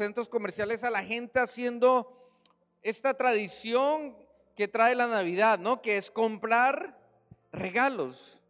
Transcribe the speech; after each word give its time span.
centros 0.00 0.30
comerciales 0.30 0.82
a 0.82 0.88
la 0.88 1.04
gente 1.04 1.40
haciendo 1.40 2.32
esta 2.80 3.12
tradición 3.12 4.16
que 4.56 4.66
trae 4.66 4.94
la 4.94 5.06
Navidad, 5.06 5.58
¿no? 5.58 5.82
Que 5.82 5.98
es 5.98 6.10
comprar 6.10 6.98
regalos 7.52 8.40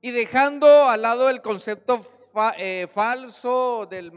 y 0.00 0.10
dejando 0.10 0.88
al 0.88 1.02
lado 1.02 1.30
el 1.30 1.42
concepto 1.42 2.04
eh, 2.58 2.88
falso 2.92 3.86
del 3.88 4.12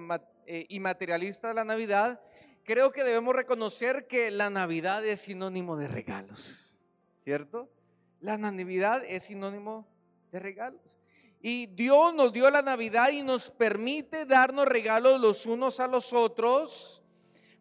eh, 0.48 0.66
y 0.68 0.80
materialista 0.80 1.50
de 1.50 1.54
la 1.54 1.64
Navidad, 1.64 2.22
creo 2.64 2.92
que 2.92 3.04
debemos 3.04 3.36
reconocer 3.36 4.08
que 4.08 4.32
la 4.32 4.50
Navidad 4.50 5.06
es 5.06 5.22
sinónimo 5.22 5.78
de 5.78 5.88
regalos, 5.88 6.80
¿cierto? 7.20 7.70
La 8.20 8.40
Navidad 8.40 9.04
es 9.06 9.24
sinónimo 9.24 9.86
de 10.32 10.40
regalos. 10.40 11.03
Y 11.46 11.66
Dios 11.68 12.16
nos 12.16 12.32
dio 12.32 12.50
la 12.50 12.62
Navidad 12.62 13.10
y 13.10 13.22
nos 13.22 13.52
permite 13.52 14.26
darnos 14.26 14.66
regalos 14.66 15.20
los 15.20 15.46
unos 15.46 15.82
a 15.82 15.88
los 15.88 16.14
otros 16.14 17.04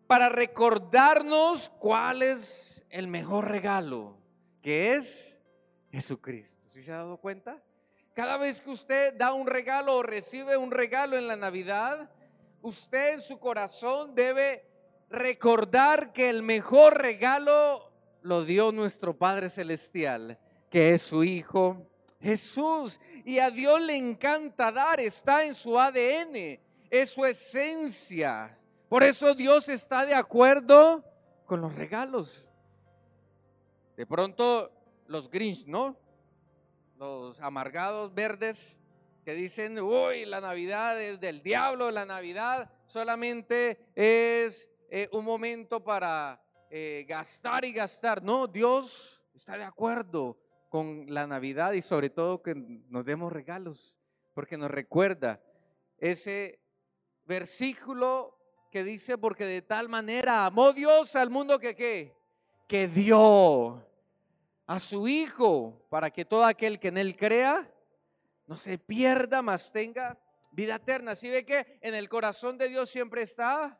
para 0.06 0.28
recordarnos 0.28 1.68
cuál 1.80 2.22
es 2.22 2.86
el 2.90 3.08
mejor 3.08 3.50
regalo, 3.50 4.16
que 4.62 4.94
es 4.94 5.36
Jesucristo. 5.90 6.62
¿Sí 6.68 6.80
se 6.80 6.92
ha 6.92 6.98
dado 6.98 7.16
cuenta? 7.16 7.60
Cada 8.14 8.36
vez 8.36 8.62
que 8.62 8.70
usted 8.70 9.14
da 9.14 9.32
un 9.32 9.48
regalo 9.48 9.96
o 9.96 10.02
recibe 10.04 10.56
un 10.56 10.70
regalo 10.70 11.16
en 11.16 11.26
la 11.26 11.34
Navidad, 11.34 12.08
usted 12.60 13.14
en 13.14 13.20
su 13.20 13.40
corazón 13.40 14.14
debe 14.14 14.64
recordar 15.10 16.12
que 16.12 16.28
el 16.28 16.44
mejor 16.44 17.02
regalo 17.02 17.90
lo 18.20 18.44
dio 18.44 18.70
nuestro 18.70 19.18
Padre 19.18 19.50
Celestial, 19.50 20.38
que 20.70 20.94
es 20.94 21.02
su 21.02 21.24
Hijo 21.24 21.88
Jesús. 22.22 23.00
Y 23.24 23.38
a 23.38 23.50
Dios 23.50 23.80
le 23.80 23.96
encanta 23.96 24.70
dar, 24.72 25.00
está 25.00 25.44
en 25.44 25.54
su 25.54 25.78
ADN, 25.78 26.60
es 26.90 27.10
su 27.10 27.24
esencia. 27.24 28.58
Por 28.88 29.02
eso 29.02 29.34
Dios 29.34 29.68
está 29.68 30.06
de 30.06 30.14
acuerdo 30.14 31.04
con 31.46 31.60
los 31.60 31.74
regalos. 31.74 32.48
De 33.96 34.06
pronto 34.06 34.70
los 35.06 35.30
Grinch, 35.30 35.66
¿no? 35.66 35.96
Los 36.96 37.40
amargados 37.40 38.14
verdes 38.14 38.78
que 39.24 39.34
dicen, 39.34 39.78
uy, 39.78 40.24
la 40.24 40.40
Navidad 40.40 41.00
es 41.00 41.20
del 41.20 41.42
diablo, 41.42 41.90
la 41.90 42.04
Navidad 42.04 42.70
solamente 42.86 43.78
es 43.94 44.68
eh, 44.90 45.08
un 45.12 45.24
momento 45.24 45.82
para 45.82 46.42
eh, 46.70 47.04
gastar 47.08 47.64
y 47.64 47.72
gastar. 47.72 48.22
No, 48.22 48.46
Dios 48.46 49.22
está 49.34 49.56
de 49.56 49.64
acuerdo 49.64 50.41
con 50.72 51.04
la 51.12 51.26
Navidad 51.26 51.72
y 51.72 51.82
sobre 51.82 52.08
todo 52.08 52.42
que 52.42 52.54
nos 52.54 53.04
demos 53.04 53.30
regalos, 53.30 53.94
porque 54.32 54.56
nos 54.56 54.70
recuerda 54.70 55.38
ese 55.98 56.62
versículo 57.26 58.38
que 58.70 58.82
dice, 58.82 59.18
porque 59.18 59.44
de 59.44 59.60
tal 59.60 59.90
manera 59.90 60.46
amó 60.46 60.72
Dios 60.72 61.14
al 61.14 61.28
mundo 61.28 61.58
que 61.58 61.76
qué, 61.76 62.16
que 62.66 62.88
dio 62.88 63.86
a 64.66 64.80
su 64.80 65.06
Hijo 65.08 65.86
para 65.90 66.10
que 66.10 66.24
todo 66.24 66.46
aquel 66.46 66.80
que 66.80 66.88
en 66.88 66.96
Él 66.96 67.16
crea 67.16 67.70
no 68.46 68.56
se 68.56 68.78
pierda, 68.78 69.42
mas 69.42 69.70
tenga 69.70 70.18
vida 70.52 70.76
eterna. 70.76 71.10
Así 71.10 71.28
ve 71.28 71.44
que 71.44 71.80
en 71.82 71.94
el 71.94 72.08
corazón 72.08 72.56
de 72.56 72.70
Dios 72.70 72.88
siempre 72.88 73.20
está 73.20 73.78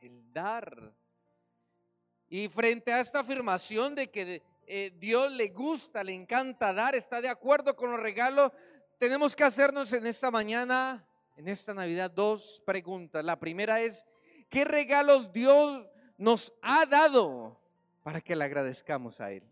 el 0.00 0.32
dar. 0.32 0.94
Y 2.28 2.48
frente 2.48 2.92
a 2.92 3.00
esta 3.00 3.18
afirmación 3.18 3.96
de 3.96 4.08
que 4.08 4.44
eh, 4.68 4.92
Dios 4.98 5.32
le 5.32 5.48
gusta, 5.48 6.04
le 6.04 6.14
encanta 6.14 6.72
dar, 6.72 6.94
está 6.94 7.20
de 7.20 7.28
acuerdo 7.28 7.74
con 7.74 7.90
los 7.90 8.00
regalos, 8.00 8.52
tenemos 8.98 9.34
que 9.34 9.44
hacernos 9.44 9.92
en 9.92 10.06
esta 10.06 10.30
mañana, 10.30 11.06
en 11.36 11.48
esta 11.48 11.74
Navidad, 11.74 12.10
dos 12.10 12.62
preguntas. 12.64 13.24
La 13.24 13.38
primera 13.38 13.80
es, 13.80 14.04
¿qué 14.48 14.64
regalos 14.64 15.32
Dios 15.32 15.86
nos 16.16 16.52
ha 16.62 16.86
dado 16.86 17.60
para 18.02 18.20
que 18.20 18.36
le 18.36 18.44
agradezcamos 18.44 19.20
a 19.20 19.32
Él? 19.32 19.44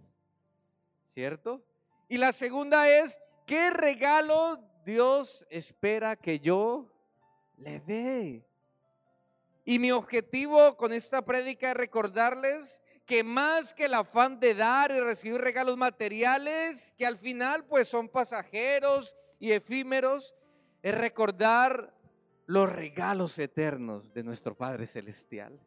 ¿Cierto? 1.15 1.63
Y 2.09 2.19
la 2.19 2.33
segunda 2.33 2.89
es, 2.89 3.19
¿Qué 3.47 3.71
regalo 3.71 4.59
Dios 4.85 5.47
espera 5.51 6.17
que 6.17 6.41
yo 6.41 6.93
le 7.57 7.79
dé? 7.79 8.45
Y 9.65 9.79
mi 9.79 9.93
objetivo 9.93 10.77
con 10.77 10.93
esta 10.93 11.25
prédica 11.25 11.71
es 11.71 11.77
recordarles 11.77 12.83
que 13.07 13.23
más 13.23 13.73
que 13.73 13.85
el 13.85 13.95
afán 13.95 14.41
de 14.41 14.55
dar 14.55 14.91
y 14.91 15.01
recibir 15.01 15.41
regalos 15.41 15.77
materiales, 15.77 16.93
que 16.99 17.07
al 17.07 17.17
final 17.17 17.65
pues 17.65 17.89
son 17.89 18.09
pasajeros 18.09 19.15
y 19.39 19.53
efímeros, 19.53 20.35
es 20.83 20.95
recordar 20.95 21.95
los 22.47 22.71
regalos 22.71 23.39
eternos 23.39 24.13
de 24.13 24.25
nuestro 24.25 24.57
Padre 24.57 24.87
Celestial. 24.87 25.59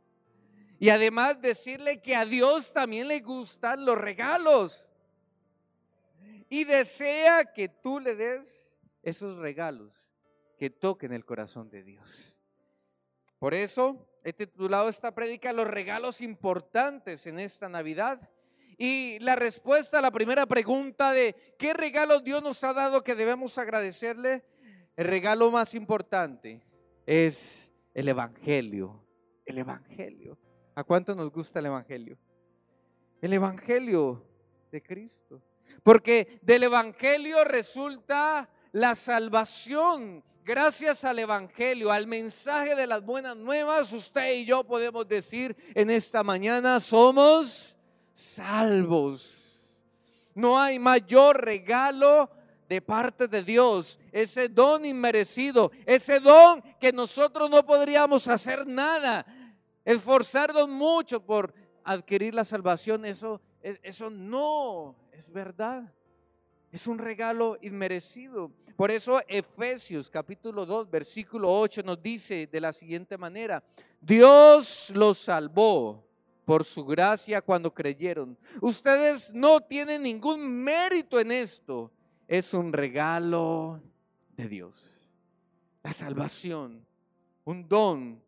Y 0.80 0.90
además 0.90 1.42
decirle 1.42 2.00
que 2.00 2.16
a 2.16 2.26
Dios 2.26 2.74
también 2.74 3.08
le 3.08 3.20
gustan 3.20 3.86
los 3.86 3.98
regalos 3.98 4.90
y 6.50 6.64
desea 6.64 7.46
que 7.54 7.70
tú 7.70 8.00
le 8.00 8.16
des 8.16 8.74
esos 9.02 9.38
regalos 9.38 10.10
que 10.58 10.70
toquen 10.70 11.14
el 11.14 11.26
corazón 11.26 11.70
de 11.70 11.84
Dios. 11.84 12.36
Por 13.40 13.54
eso 13.54 14.06
he 14.24 14.34
titulado 14.34 14.90
esta 14.90 15.16
prédica 15.16 15.54
Los 15.54 15.68
regalos 15.68 16.22
importantes 16.22 17.26
en 17.26 17.40
esta 17.40 17.70
Navidad. 17.70 18.30
Y 18.78 19.20
la 19.20 19.36
respuesta 19.36 20.00
a 20.00 20.02
la 20.02 20.12
primera 20.12 20.46
pregunta 20.46 21.12
de 21.12 21.36
¿qué 21.58 21.74
regalo 21.74 22.20
Dios 22.20 22.42
nos 22.42 22.64
ha 22.64 22.74
dado 22.74 23.04
que 23.04 23.16
debemos 23.16 23.58
agradecerle? 23.58 24.46
El 24.96 25.08
regalo 25.08 25.52
más 25.52 25.74
importante 25.74 26.62
es 27.06 27.72
el 27.94 28.08
Evangelio. 28.08 29.06
El 29.46 29.58
Evangelio. 29.58 30.38
¿A 30.76 30.84
cuánto 30.84 31.16
nos 31.16 31.32
gusta 31.32 31.60
el 31.60 31.66
Evangelio? 31.66 32.18
El 33.22 33.34
Evangelio 33.34 34.26
de 34.72 34.82
Cristo. 34.82 35.42
Porque 35.84 36.40
del 36.42 36.64
Evangelio 36.64 37.44
resulta 37.44 38.50
la 38.72 38.96
salvación. 38.96 40.24
Gracias 40.50 41.04
al 41.04 41.20
Evangelio, 41.20 41.92
al 41.92 42.08
mensaje 42.08 42.74
de 42.74 42.88
las 42.88 43.06
buenas 43.06 43.38
nuevas, 43.38 43.94
usted 43.94 44.34
y 44.34 44.46
yo 44.46 44.64
podemos 44.64 45.08
decir 45.08 45.56
en 45.76 45.92
esta 45.92 46.24
mañana, 46.24 46.80
somos 46.80 47.78
salvos. 48.14 49.80
No 50.34 50.60
hay 50.60 50.80
mayor 50.80 51.40
regalo 51.40 52.32
de 52.68 52.82
parte 52.82 53.28
de 53.28 53.44
Dios, 53.44 54.00
ese 54.12 54.50
don 54.50 54.86
inmerecido, 54.86 55.72
ese 55.86 56.20
don 56.20 56.64
que 56.80 56.92
nosotros 56.92 57.48
no 57.48 57.64
podríamos 57.64 58.28
hacer 58.28 58.66
nada, 58.66 59.28
esforzarnos 59.86 60.68
mucho 60.68 61.24
por 61.24 61.54
adquirir 61.84 62.34
la 62.34 62.44
salvación, 62.44 63.06
eso, 63.06 63.40
eso 63.62 64.10
no 64.10 64.96
es 65.12 65.32
verdad. 65.32 65.94
Es 66.72 66.86
un 66.86 67.00
regalo 67.00 67.58
inmerecido. 67.62 68.52
Por 68.76 68.92
eso 68.92 69.22
Efesios 69.28 70.10
capítulo 70.10 70.66
2, 70.66 70.90
versículo 70.90 71.52
8 71.60 71.82
nos 71.84 72.02
dice 72.02 72.48
de 72.48 72.62
la 72.62 72.72
siguiente 72.72 73.18
manera, 73.18 73.64
Dios 74.00 74.92
los 74.94 75.18
salvó 75.18 76.06
por 76.46 76.64
su 76.64 76.86
gracia 76.86 77.42
cuando 77.42 77.74
creyeron. 77.74 78.38
Ustedes 78.62 79.34
no 79.34 79.62
tienen 79.62 80.04
ningún 80.04 80.48
mérito 80.48 81.20
en 81.20 81.32
esto. 81.32 81.92
Es 82.28 82.54
un 82.54 82.72
regalo 82.72 83.82
de 84.38 84.48
Dios. 84.48 85.08
La 85.84 85.92
salvación, 85.92 86.86
un 87.46 87.68
don, 87.68 88.24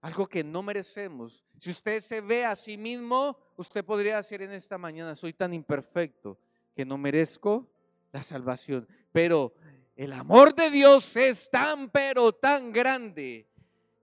algo 0.00 0.26
que 0.26 0.44
no 0.44 0.62
merecemos. 0.62 1.44
Si 1.58 1.70
usted 1.70 2.00
se 2.00 2.20
ve 2.20 2.44
a 2.44 2.54
sí 2.56 2.78
mismo, 2.78 3.36
usted 3.56 3.84
podría 3.84 4.16
decir 4.16 4.40
en 4.42 4.52
esta 4.52 4.78
mañana, 4.78 5.14
soy 5.14 5.32
tan 5.32 5.52
imperfecto 5.52 6.38
que 6.74 6.84
no 6.84 6.96
merezco 6.96 7.68
la 8.12 8.22
salvación. 8.22 8.88
Pero 9.12 9.54
el 9.96 10.12
amor 10.12 10.54
de 10.54 10.70
Dios 10.70 11.16
es 11.16 11.50
tan, 11.50 11.90
pero 11.90 12.32
tan 12.32 12.72
grande 12.72 13.48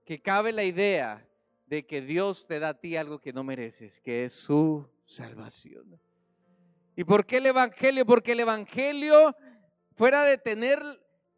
que 0.06 0.22
cabe 0.22 0.52
la 0.52 0.64
idea 0.64 1.28
de 1.66 1.86
que 1.86 2.02
Dios 2.02 2.48
te 2.48 2.60
da 2.60 2.70
a 2.70 2.80
ti 2.80 2.96
algo 2.96 3.20
que 3.20 3.34
no 3.34 3.44
mereces, 3.44 4.00
que 4.00 4.24
es 4.24 4.34
su 4.34 4.90
salvación. 5.06 6.00
¿Y 6.96 7.04
por 7.04 7.26
qué 7.26 7.38
el 7.38 7.48
Evangelio? 7.48 8.06
Porque 8.06 8.32
el 8.32 8.40
Evangelio, 8.40 9.36
fuera 9.96 10.24
de 10.24 10.38
tener 10.38 10.82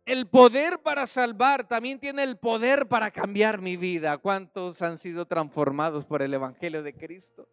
el 0.05 0.27
poder 0.27 0.81
para 0.81 1.05
salvar, 1.05 1.67
también 1.67 1.99
tiene 1.99 2.23
el 2.23 2.37
poder 2.37 2.87
para 2.87 3.11
cambiar 3.11 3.61
mi 3.61 3.75
vida. 3.75 4.17
¿Cuántos 4.17 4.81
han 4.81 4.97
sido 4.97 5.25
transformados 5.25 6.05
por 6.05 6.21
el 6.21 6.33
Evangelio 6.33 6.83
de 6.83 6.95
Cristo? 6.95 7.47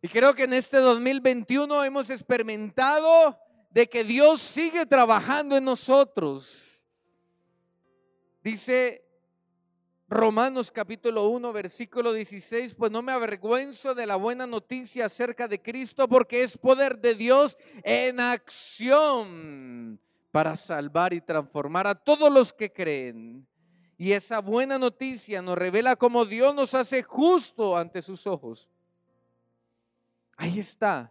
Y 0.00 0.08
creo 0.08 0.34
que 0.34 0.44
en 0.44 0.52
este 0.52 0.78
2021 0.78 1.84
hemos 1.84 2.10
experimentado 2.10 3.38
de 3.72 3.88
que 3.88 4.04
Dios 4.04 4.40
sigue 4.40 4.84
trabajando 4.86 5.56
en 5.56 5.64
nosotros. 5.64 6.84
Dice 8.42 9.04
Romanos 10.08 10.70
capítulo 10.70 11.28
1, 11.28 11.52
versículo 11.54 12.12
16, 12.12 12.74
pues 12.74 12.92
no 12.92 13.00
me 13.00 13.12
avergüenzo 13.12 13.94
de 13.94 14.06
la 14.06 14.16
buena 14.16 14.46
noticia 14.46 15.06
acerca 15.06 15.48
de 15.48 15.62
Cristo 15.62 16.06
porque 16.06 16.42
es 16.42 16.58
poder 16.58 16.98
de 16.98 17.14
Dios 17.14 17.56
en 17.82 18.20
acción 18.20 19.98
para 20.30 20.54
salvar 20.54 21.14
y 21.14 21.22
transformar 21.22 21.86
a 21.86 21.94
todos 21.94 22.30
los 22.30 22.52
que 22.52 22.70
creen. 22.70 23.46
Y 23.96 24.12
esa 24.12 24.40
buena 24.40 24.78
noticia 24.78 25.40
nos 25.40 25.56
revela 25.56 25.96
cómo 25.96 26.26
Dios 26.26 26.54
nos 26.54 26.74
hace 26.74 27.02
justo 27.02 27.76
ante 27.76 28.02
sus 28.02 28.26
ojos. 28.26 28.68
Ahí 30.36 30.58
está. 30.58 31.10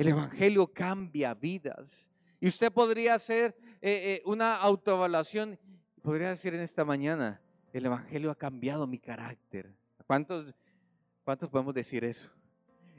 El 0.00 0.08
Evangelio 0.08 0.66
cambia 0.66 1.34
vidas. 1.34 2.08
Y 2.40 2.48
usted 2.48 2.72
podría 2.72 3.12
hacer 3.12 3.54
eh, 3.82 4.22
eh, 4.22 4.22
una 4.24 4.56
autoevaluación. 4.56 5.58
Podría 6.00 6.30
decir 6.30 6.54
en 6.54 6.60
esta 6.60 6.86
mañana, 6.86 7.38
el 7.70 7.84
Evangelio 7.84 8.30
ha 8.30 8.34
cambiado 8.34 8.86
mi 8.86 8.98
carácter. 8.98 9.70
¿Cuántos, 10.06 10.54
cuántos 11.22 11.50
podemos 11.50 11.74
decir 11.74 12.02
eso? 12.02 12.30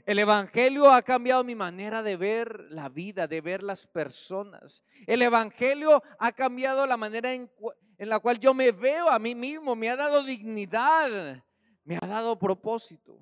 El 0.06 0.20
Evangelio 0.20 0.92
ha 0.92 1.02
cambiado 1.02 1.44
mi 1.44 1.56
manera 1.56 2.04
de 2.04 2.18
ver 2.18 2.68
la 2.70 2.88
vida, 2.88 3.26
de 3.26 3.42
ver 3.42 3.64
las 3.64 3.88
personas. 3.88 4.84
El 5.08 5.24
Evangelio 5.24 6.04
ha 6.20 6.32
cambiado 6.32 6.86
la 6.86 6.98
manera 6.98 7.34
en, 7.34 7.50
en 7.98 8.10
la 8.10 8.20
cual 8.20 8.38
yo 8.38 8.54
me 8.54 8.72
veo 8.72 9.10
a 9.10 9.18
mí 9.18 9.34
mismo. 9.34 9.76
Me 9.76 9.90
ha 9.90 9.96
dado 9.96 10.24
dignidad, 10.24 11.44
me 11.84 11.96
ha 11.96 12.06
dado 12.06 12.38
propósito. 12.38 13.18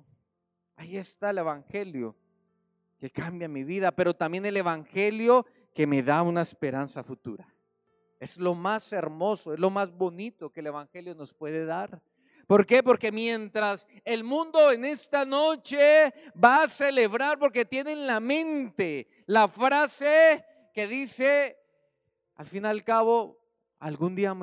Ahí 0.76 0.98
está 0.98 1.30
el 1.30 1.38
Evangelio 1.38 2.14
que 3.00 3.10
cambia 3.10 3.48
mi 3.48 3.64
vida, 3.64 3.90
pero 3.90 4.14
también 4.14 4.44
el 4.44 4.58
Evangelio 4.58 5.46
que 5.74 5.86
me 5.86 6.02
da 6.02 6.20
una 6.22 6.42
esperanza 6.42 7.02
futura. 7.02 7.48
Es 8.18 8.36
lo 8.36 8.54
más 8.54 8.92
hermoso, 8.92 9.54
es 9.54 9.58
lo 9.58 9.70
más 9.70 9.90
bonito 9.90 10.52
que 10.52 10.60
el 10.60 10.66
Evangelio 10.66 11.14
nos 11.14 11.32
puede 11.32 11.64
dar. 11.64 12.02
¿Por 12.46 12.66
qué? 12.66 12.82
Porque 12.82 13.10
mientras 13.10 13.88
el 14.04 14.22
mundo 14.22 14.70
en 14.70 14.84
esta 14.84 15.24
noche 15.24 16.12
va 16.42 16.64
a 16.64 16.68
celebrar 16.68 17.38
porque 17.38 17.64
tiene 17.64 17.92
en 17.92 18.06
la 18.06 18.20
mente 18.20 19.08
la 19.24 19.48
frase 19.48 20.44
que 20.74 20.86
dice, 20.86 21.56
al 22.34 22.44
fin 22.44 22.64
y 22.64 22.68
al 22.68 22.84
cabo, 22.84 23.40
algún 23.78 24.14
día 24.14 24.36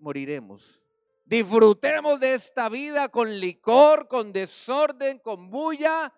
moriremos. 0.00 0.82
Disfrutemos 1.24 2.18
de 2.18 2.34
esta 2.34 2.68
vida 2.68 3.08
con 3.08 3.38
licor, 3.38 4.08
con 4.08 4.32
desorden, 4.32 5.20
con 5.20 5.48
bulla, 5.48 6.12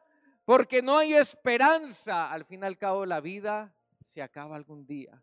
porque 0.44 0.82
no 0.82 0.98
hay 0.98 1.14
esperanza. 1.14 2.30
Al 2.30 2.44
fin 2.44 2.62
y 2.62 2.66
al 2.66 2.78
cabo, 2.78 3.06
la 3.06 3.20
vida 3.20 3.74
se 4.04 4.22
acaba 4.22 4.56
algún 4.56 4.86
día. 4.86 5.22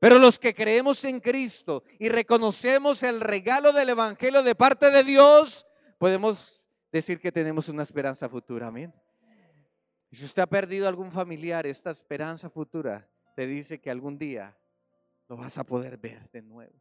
Pero 0.00 0.18
los 0.18 0.38
que 0.38 0.54
creemos 0.54 1.04
en 1.04 1.20
Cristo 1.20 1.82
y 1.98 2.08
reconocemos 2.08 3.02
el 3.02 3.20
regalo 3.20 3.72
del 3.72 3.90
Evangelio 3.90 4.42
de 4.42 4.54
parte 4.54 4.90
de 4.90 5.02
Dios, 5.02 5.66
podemos 5.98 6.66
decir 6.92 7.18
que 7.18 7.32
tenemos 7.32 7.68
una 7.68 7.82
esperanza 7.82 8.28
futura. 8.28 8.66
Amén. 8.66 8.92
Y 10.10 10.16
si 10.16 10.24
usted 10.24 10.42
ha 10.42 10.46
perdido 10.46 10.86
algún 10.86 11.10
familiar, 11.10 11.66
esta 11.66 11.90
esperanza 11.90 12.50
futura 12.50 13.08
te 13.34 13.46
dice 13.46 13.80
que 13.80 13.90
algún 13.90 14.18
día 14.18 14.56
lo 15.28 15.36
vas 15.36 15.58
a 15.58 15.64
poder 15.64 15.96
ver 15.96 16.30
de 16.30 16.42
nuevo. 16.42 16.78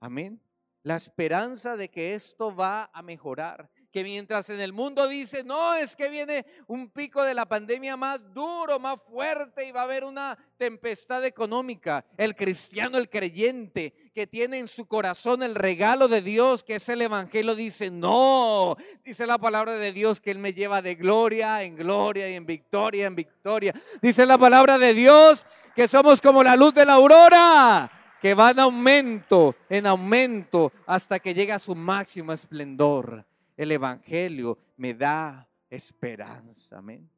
Amén. 0.00 0.40
La 0.82 0.96
esperanza 0.96 1.76
de 1.76 1.90
que 1.90 2.14
esto 2.14 2.54
va 2.54 2.90
a 2.92 3.02
mejorar 3.02 3.68
que 3.96 4.04
mientras 4.04 4.50
en 4.50 4.60
el 4.60 4.74
mundo 4.74 5.08
dice, 5.08 5.42
no, 5.42 5.72
es 5.72 5.96
que 5.96 6.10
viene 6.10 6.44
un 6.66 6.90
pico 6.90 7.22
de 7.22 7.32
la 7.32 7.46
pandemia 7.46 7.96
más 7.96 8.34
duro, 8.34 8.78
más 8.78 8.98
fuerte 9.10 9.66
y 9.66 9.72
va 9.72 9.80
a 9.80 9.84
haber 9.84 10.04
una 10.04 10.36
tempestad 10.58 11.24
económica, 11.24 12.04
el 12.18 12.36
cristiano, 12.36 12.98
el 12.98 13.08
creyente 13.08 13.94
que 14.14 14.26
tiene 14.26 14.58
en 14.58 14.68
su 14.68 14.84
corazón 14.84 15.42
el 15.42 15.54
regalo 15.54 16.08
de 16.08 16.20
Dios, 16.20 16.62
que 16.62 16.74
es 16.74 16.86
el 16.90 17.00
Evangelio, 17.00 17.54
dice, 17.54 17.90
no, 17.90 18.76
dice 19.02 19.26
la 19.26 19.38
palabra 19.38 19.72
de 19.72 19.92
Dios 19.92 20.20
que 20.20 20.30
Él 20.30 20.40
me 20.40 20.52
lleva 20.52 20.82
de 20.82 20.94
gloria 20.94 21.62
en 21.62 21.74
gloria 21.74 22.28
y 22.28 22.34
en 22.34 22.44
victoria 22.44 23.06
en 23.06 23.16
victoria. 23.16 23.72
Dice 24.02 24.26
la 24.26 24.36
palabra 24.36 24.76
de 24.76 24.92
Dios 24.92 25.46
que 25.74 25.88
somos 25.88 26.20
como 26.20 26.42
la 26.42 26.54
luz 26.54 26.74
de 26.74 26.84
la 26.84 26.92
aurora 26.92 27.90
que 28.20 28.34
va 28.34 28.50
en 28.50 28.60
aumento, 28.60 29.54
en 29.70 29.86
aumento, 29.86 30.70
hasta 30.86 31.18
que 31.18 31.32
llega 31.32 31.54
a 31.54 31.58
su 31.58 31.74
máximo 31.74 32.34
esplendor 32.34 33.24
el 33.56 33.72
Evangelio 33.72 34.58
me 34.76 34.94
da 34.94 35.48
esperanza. 35.70 36.78
Amén. 36.78 37.10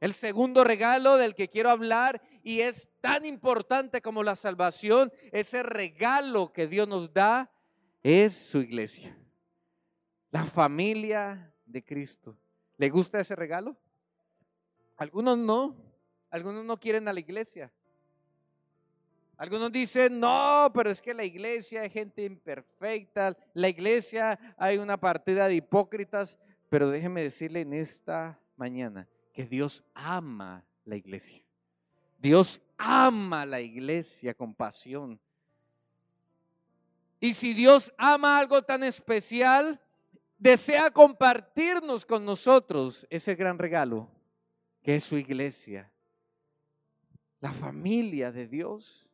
El 0.00 0.14
segundo 0.14 0.64
regalo 0.64 1.16
del 1.16 1.34
que 1.34 1.48
quiero 1.48 1.70
hablar 1.70 2.20
y 2.42 2.60
es 2.60 2.88
tan 3.00 3.24
importante 3.24 4.02
como 4.02 4.24
la 4.24 4.34
salvación, 4.34 5.12
ese 5.30 5.62
regalo 5.62 6.52
que 6.52 6.66
Dios 6.66 6.88
nos 6.88 7.12
da 7.12 7.52
es 8.02 8.32
su 8.32 8.58
iglesia. 8.58 9.16
La 10.32 10.44
familia 10.44 11.54
de 11.66 11.84
Cristo. 11.84 12.36
¿Le 12.78 12.90
gusta 12.90 13.20
ese 13.20 13.36
regalo? 13.36 13.76
Algunos 14.96 15.38
no. 15.38 15.76
Algunos 16.30 16.64
no 16.64 16.80
quieren 16.80 17.06
a 17.06 17.12
la 17.12 17.20
iglesia. 17.20 17.72
Algunos 19.42 19.72
dicen, 19.72 20.20
no, 20.20 20.70
pero 20.72 20.88
es 20.88 21.02
que 21.02 21.12
la 21.12 21.24
iglesia 21.24 21.80
hay 21.80 21.90
gente 21.90 22.22
imperfecta, 22.22 23.36
la 23.54 23.68
iglesia 23.68 24.38
hay 24.56 24.78
una 24.78 24.96
partida 24.96 25.48
de 25.48 25.56
hipócritas, 25.56 26.38
pero 26.68 26.88
déjeme 26.90 27.24
decirle 27.24 27.62
en 27.62 27.72
esta 27.72 28.38
mañana 28.56 29.08
que 29.32 29.44
Dios 29.44 29.82
ama 29.94 30.64
la 30.84 30.94
iglesia. 30.94 31.42
Dios 32.20 32.62
ama 32.78 33.44
la 33.44 33.60
iglesia 33.60 34.32
con 34.32 34.54
pasión. 34.54 35.18
Y 37.18 37.34
si 37.34 37.52
Dios 37.52 37.92
ama 37.98 38.38
algo 38.38 38.62
tan 38.62 38.84
especial, 38.84 39.80
desea 40.38 40.88
compartirnos 40.92 42.06
con 42.06 42.24
nosotros 42.24 43.08
ese 43.10 43.34
gran 43.34 43.58
regalo 43.58 44.08
que 44.82 44.94
es 44.94 45.02
su 45.02 45.18
iglesia, 45.18 45.90
la 47.40 47.52
familia 47.52 48.30
de 48.30 48.46
Dios 48.46 49.08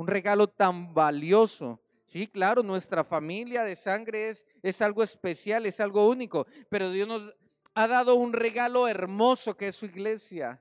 un 0.00 0.06
regalo 0.06 0.48
tan 0.48 0.94
valioso. 0.94 1.78
Sí, 2.04 2.26
claro, 2.26 2.62
nuestra 2.62 3.04
familia 3.04 3.64
de 3.64 3.76
sangre 3.76 4.30
es, 4.30 4.46
es 4.62 4.80
algo 4.80 5.02
especial, 5.02 5.66
es 5.66 5.78
algo 5.78 6.08
único, 6.08 6.46
pero 6.70 6.90
Dios 6.90 7.06
nos 7.06 7.34
ha 7.74 7.86
dado 7.86 8.14
un 8.14 8.32
regalo 8.32 8.88
hermoso 8.88 9.58
que 9.58 9.68
es 9.68 9.76
su 9.76 9.84
iglesia. 9.84 10.58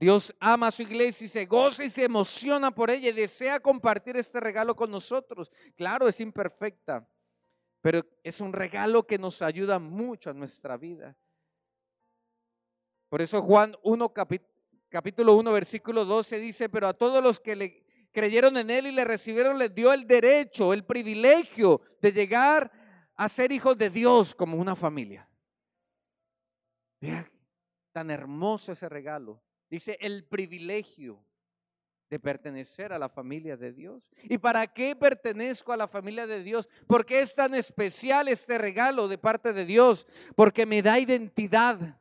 Dios 0.00 0.34
ama 0.40 0.66
a 0.66 0.72
su 0.72 0.82
iglesia 0.82 1.26
y 1.26 1.28
se 1.28 1.46
goza 1.46 1.84
y 1.84 1.90
se 1.90 2.02
emociona 2.02 2.72
por 2.72 2.90
ella 2.90 3.10
y 3.10 3.12
desea 3.12 3.60
compartir 3.60 4.16
este 4.16 4.40
regalo 4.40 4.74
con 4.74 4.90
nosotros. 4.90 5.52
Claro, 5.76 6.08
es 6.08 6.18
imperfecta, 6.18 7.08
pero 7.80 8.04
es 8.24 8.40
un 8.40 8.52
regalo 8.52 9.06
que 9.06 9.16
nos 9.16 9.42
ayuda 9.42 9.78
mucho 9.78 10.28
a 10.28 10.34
nuestra 10.34 10.76
vida. 10.76 11.16
Por 13.08 13.22
eso 13.22 13.42
Juan 13.42 13.76
1, 13.84 14.12
capítulo 14.88 15.36
1, 15.36 15.52
versículo 15.52 16.04
12 16.04 16.40
dice, 16.40 16.68
pero 16.68 16.88
a 16.88 16.94
todos 16.94 17.22
los 17.22 17.38
que 17.38 17.54
le 17.54 17.89
creyeron 18.12 18.56
en 18.56 18.70
Él 18.70 18.86
y 18.86 18.92
le 18.92 19.04
recibieron, 19.04 19.58
les 19.58 19.74
dio 19.74 19.92
el 19.92 20.06
derecho, 20.06 20.72
el 20.72 20.84
privilegio 20.84 21.80
de 22.00 22.12
llegar 22.12 22.70
a 23.14 23.28
ser 23.28 23.52
hijos 23.52 23.76
de 23.76 23.90
Dios 23.90 24.34
como 24.34 24.56
una 24.56 24.74
familia. 24.74 25.28
Vea 27.00 27.30
tan 27.92 28.10
hermoso 28.10 28.72
ese 28.72 28.88
regalo. 28.88 29.42
Dice 29.68 29.96
el 30.00 30.24
privilegio 30.24 31.24
de 32.10 32.18
pertenecer 32.18 32.92
a 32.92 32.98
la 32.98 33.08
familia 33.08 33.56
de 33.56 33.72
Dios. 33.72 34.10
¿Y 34.24 34.38
para 34.38 34.66
qué 34.66 34.96
pertenezco 34.96 35.72
a 35.72 35.76
la 35.76 35.86
familia 35.86 36.26
de 36.26 36.42
Dios? 36.42 36.68
¿Por 36.88 37.06
qué 37.06 37.20
es 37.20 37.34
tan 37.34 37.54
especial 37.54 38.26
este 38.28 38.58
regalo 38.58 39.06
de 39.06 39.16
parte 39.16 39.52
de 39.52 39.64
Dios? 39.64 40.06
Porque 40.34 40.66
me 40.66 40.82
da 40.82 40.98
identidad. 40.98 41.98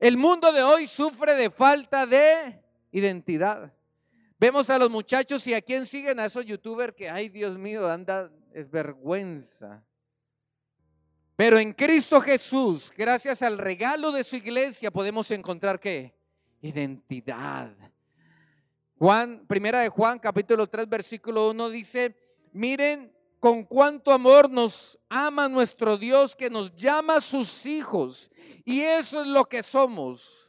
El 0.00 0.16
mundo 0.16 0.52
de 0.52 0.62
hoy 0.62 0.88
sufre 0.88 1.36
de 1.36 1.48
falta 1.48 2.06
de 2.06 2.60
identidad. 2.90 3.72
Vemos 4.38 4.70
a 4.70 4.78
los 4.78 4.88
muchachos 4.88 5.46
y 5.48 5.54
a 5.54 5.60
quién 5.60 5.84
siguen 5.84 6.20
a 6.20 6.26
esos 6.26 6.44
youtubers 6.44 6.94
que, 6.94 7.10
ay 7.10 7.28
Dios 7.28 7.58
mío, 7.58 7.90
anda, 7.90 8.30
es 8.52 8.70
vergüenza. 8.70 9.84
Pero 11.34 11.58
en 11.58 11.72
Cristo 11.72 12.20
Jesús, 12.20 12.92
gracias 12.96 13.42
al 13.42 13.58
regalo 13.58 14.12
de 14.12 14.22
su 14.22 14.36
iglesia, 14.36 14.90
podemos 14.90 15.30
encontrar 15.30 15.80
qué? 15.80 16.14
Identidad. 16.60 17.72
Juan, 18.98 19.44
primera 19.46 19.80
de 19.80 19.88
Juan, 19.88 20.18
capítulo 20.18 20.68
3, 20.68 20.88
versículo 20.88 21.50
1 21.50 21.70
dice, 21.70 22.16
miren 22.52 23.12
con 23.40 23.64
cuánto 23.64 24.12
amor 24.12 24.50
nos 24.50 24.98
ama 25.08 25.48
nuestro 25.48 25.96
Dios 25.96 26.34
que 26.34 26.50
nos 26.50 26.74
llama 26.74 27.20
sus 27.20 27.66
hijos. 27.66 28.30
Y 28.64 28.80
eso 28.80 29.20
es 29.20 29.26
lo 29.26 29.44
que 29.44 29.62
somos. 29.62 30.47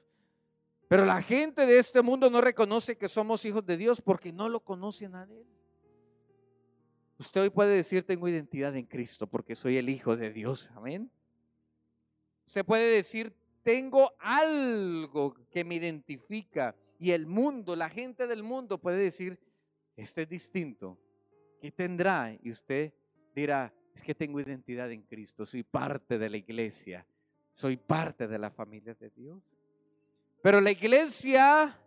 Pero 0.89 1.05
la 1.05 1.21
gente 1.21 1.67
de 1.67 1.77
este 1.77 2.01
mundo 2.01 2.31
no 2.31 2.41
reconoce 2.41 2.97
que 2.97 3.07
somos 3.07 3.45
hijos 3.45 3.63
de 3.63 3.77
Dios 3.77 4.01
porque 4.01 4.33
no 4.33 4.49
lo 4.49 4.61
conocen 4.61 5.13
a 5.13 5.23
Él. 5.23 5.45
Usted 7.19 7.41
hoy 7.41 7.51
puede 7.51 7.75
decir, 7.75 8.03
tengo 8.03 8.27
identidad 8.27 8.75
en 8.75 8.87
Cristo 8.87 9.27
porque 9.27 9.55
soy 9.55 9.77
el 9.77 9.87
Hijo 9.87 10.17
de 10.17 10.33
Dios. 10.33 10.71
Amén. 10.73 11.11
Usted 12.47 12.65
puede 12.65 12.91
decir, 12.95 13.35
tengo 13.61 14.13
algo 14.17 15.35
que 15.51 15.63
me 15.63 15.75
identifica. 15.75 16.75
Y 16.97 17.11
el 17.11 17.27
mundo, 17.27 17.75
la 17.75 17.89
gente 17.89 18.25
del 18.25 18.41
mundo 18.41 18.79
puede 18.79 18.97
decir, 18.97 19.39
este 19.95 20.23
es 20.23 20.29
distinto. 20.29 20.97
¿Qué 21.61 21.71
tendrá? 21.71 22.35
Y 22.41 22.49
usted 22.49 22.91
dirá, 23.35 23.71
es 23.93 24.01
que 24.01 24.15
tengo 24.15 24.39
identidad 24.39 24.91
en 24.91 25.03
Cristo, 25.03 25.45
soy 25.45 25.61
parte 25.61 26.17
de 26.17 26.31
la 26.31 26.37
iglesia, 26.37 27.05
soy 27.53 27.77
parte 27.77 28.27
de 28.27 28.39
la 28.39 28.49
familia 28.49 28.95
de 28.95 29.11
Dios. 29.11 29.43
Pero 30.41 30.61
la 30.61 30.71
iglesia, 30.71 31.77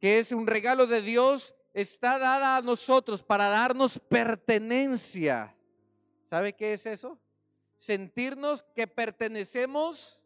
que 0.00 0.18
es 0.18 0.32
un 0.32 0.46
regalo 0.46 0.86
de 0.86 1.02
Dios, 1.02 1.54
está 1.74 2.18
dada 2.18 2.56
a 2.56 2.62
nosotros 2.62 3.22
para 3.24 3.48
darnos 3.48 3.98
pertenencia. 3.98 5.54
¿Sabe 6.30 6.52
qué 6.52 6.74
es 6.74 6.86
eso? 6.86 7.18
Sentirnos 7.76 8.62
que 8.74 8.86
pertenecemos 8.86 10.22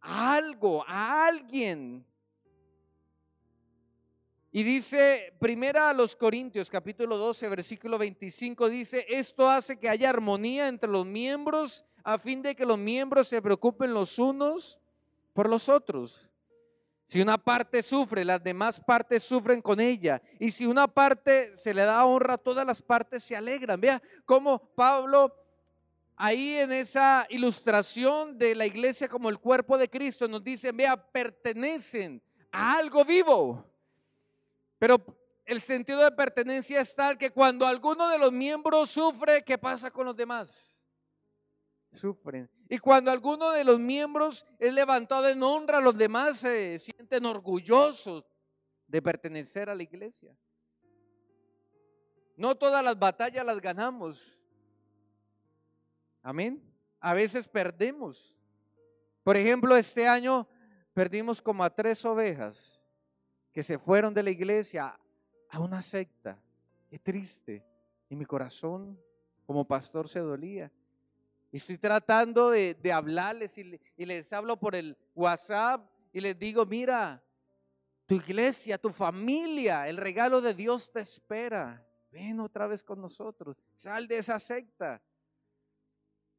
a 0.00 0.34
algo, 0.34 0.84
a 0.86 1.26
alguien. 1.26 2.06
Y 4.50 4.62
dice, 4.62 5.34
primera 5.38 5.90
a 5.90 5.92
los 5.92 6.16
Corintios, 6.16 6.70
capítulo 6.70 7.16
12, 7.16 7.48
versículo 7.48 7.98
25, 7.98 8.68
dice, 8.68 9.04
esto 9.08 9.48
hace 9.48 9.78
que 9.78 9.88
haya 9.88 10.08
armonía 10.08 10.68
entre 10.68 10.88
los 10.88 11.04
miembros 11.04 11.84
a 12.02 12.18
fin 12.18 12.40
de 12.42 12.54
que 12.54 12.64
los 12.64 12.78
miembros 12.78 13.28
se 13.28 13.42
preocupen 13.42 13.92
los 13.92 14.18
unos 14.18 14.78
por 15.38 15.48
los 15.48 15.68
otros. 15.68 16.28
Si 17.06 17.20
una 17.20 17.38
parte 17.38 17.80
sufre, 17.80 18.24
las 18.24 18.42
demás 18.42 18.80
partes 18.80 19.22
sufren 19.22 19.62
con 19.62 19.78
ella. 19.78 20.20
Y 20.40 20.50
si 20.50 20.66
una 20.66 20.88
parte 20.88 21.56
se 21.56 21.72
le 21.72 21.84
da 21.84 22.04
honra, 22.04 22.36
todas 22.36 22.66
las 22.66 22.82
partes 22.82 23.22
se 23.22 23.36
alegran. 23.36 23.80
Vea 23.80 24.02
cómo 24.24 24.58
Pablo 24.74 25.32
ahí 26.16 26.56
en 26.56 26.72
esa 26.72 27.24
ilustración 27.30 28.36
de 28.36 28.56
la 28.56 28.66
iglesia 28.66 29.08
como 29.08 29.28
el 29.28 29.38
cuerpo 29.38 29.78
de 29.78 29.88
Cristo 29.88 30.26
nos 30.26 30.42
dice, 30.42 30.72
vea, 30.72 30.96
pertenecen 30.96 32.20
a 32.50 32.76
algo 32.76 33.04
vivo. 33.04 33.64
Pero 34.76 35.00
el 35.44 35.60
sentido 35.60 36.02
de 36.02 36.10
pertenencia 36.10 36.80
es 36.80 36.96
tal 36.96 37.16
que 37.16 37.30
cuando 37.30 37.64
alguno 37.64 38.08
de 38.08 38.18
los 38.18 38.32
miembros 38.32 38.90
sufre, 38.90 39.44
¿qué 39.44 39.56
pasa 39.56 39.88
con 39.88 40.04
los 40.04 40.16
demás? 40.16 40.82
Sufren. 41.92 42.50
Y 42.68 42.78
cuando 42.78 43.10
alguno 43.10 43.50
de 43.52 43.64
los 43.64 43.80
miembros 43.80 44.44
es 44.58 44.72
levantado 44.74 45.28
en 45.28 45.42
honra, 45.42 45.80
los 45.80 45.96
demás 45.96 46.38
se 46.38 46.78
sienten 46.78 47.24
orgullosos 47.24 48.24
de 48.86 49.00
pertenecer 49.00 49.70
a 49.70 49.74
la 49.74 49.82
iglesia. 49.82 50.36
No 52.36 52.54
todas 52.54 52.84
las 52.84 52.98
batallas 52.98 53.44
las 53.44 53.60
ganamos. 53.60 54.40
Amén. 56.22 56.62
A 57.00 57.14
veces 57.14 57.48
perdemos. 57.48 58.36
Por 59.22 59.36
ejemplo, 59.36 59.76
este 59.76 60.06
año 60.06 60.46
perdimos 60.92 61.40
como 61.40 61.64
a 61.64 61.74
tres 61.74 62.04
ovejas 62.04 62.80
que 63.52 63.62
se 63.62 63.78
fueron 63.78 64.12
de 64.12 64.22
la 64.22 64.30
iglesia 64.30 64.98
a 65.48 65.58
una 65.58 65.80
secta. 65.80 66.38
Qué 66.90 66.98
triste. 66.98 67.64
Y 68.10 68.16
mi 68.16 68.26
corazón 68.26 69.00
como 69.46 69.66
pastor 69.66 70.08
se 70.08 70.20
dolía. 70.20 70.70
Estoy 71.50 71.78
tratando 71.78 72.50
de, 72.50 72.92
hablarles 72.92 73.56
y, 73.58 73.80
y 73.96 74.04
les 74.04 74.32
hablo 74.32 74.58
por 74.58 74.74
el 74.74 74.96
WhatsApp 75.14 75.88
y 76.12 76.20
les 76.20 76.38
digo, 76.38 76.66
mira, 76.66 77.22
tu 78.06 78.14
iglesia, 78.14 78.78
tu 78.78 78.90
familia, 78.90 79.88
el 79.88 79.96
regalo 79.96 80.40
de 80.40 80.54
Dios 80.54 80.90
te 80.90 81.00
espera. 81.00 81.86
Ven 82.10 82.40
otra 82.40 82.66
vez 82.66 82.82
con 82.82 83.00
nosotros. 83.00 83.56
Sal 83.74 84.08
de 84.08 84.18
esa 84.18 84.38
secta. 84.38 85.02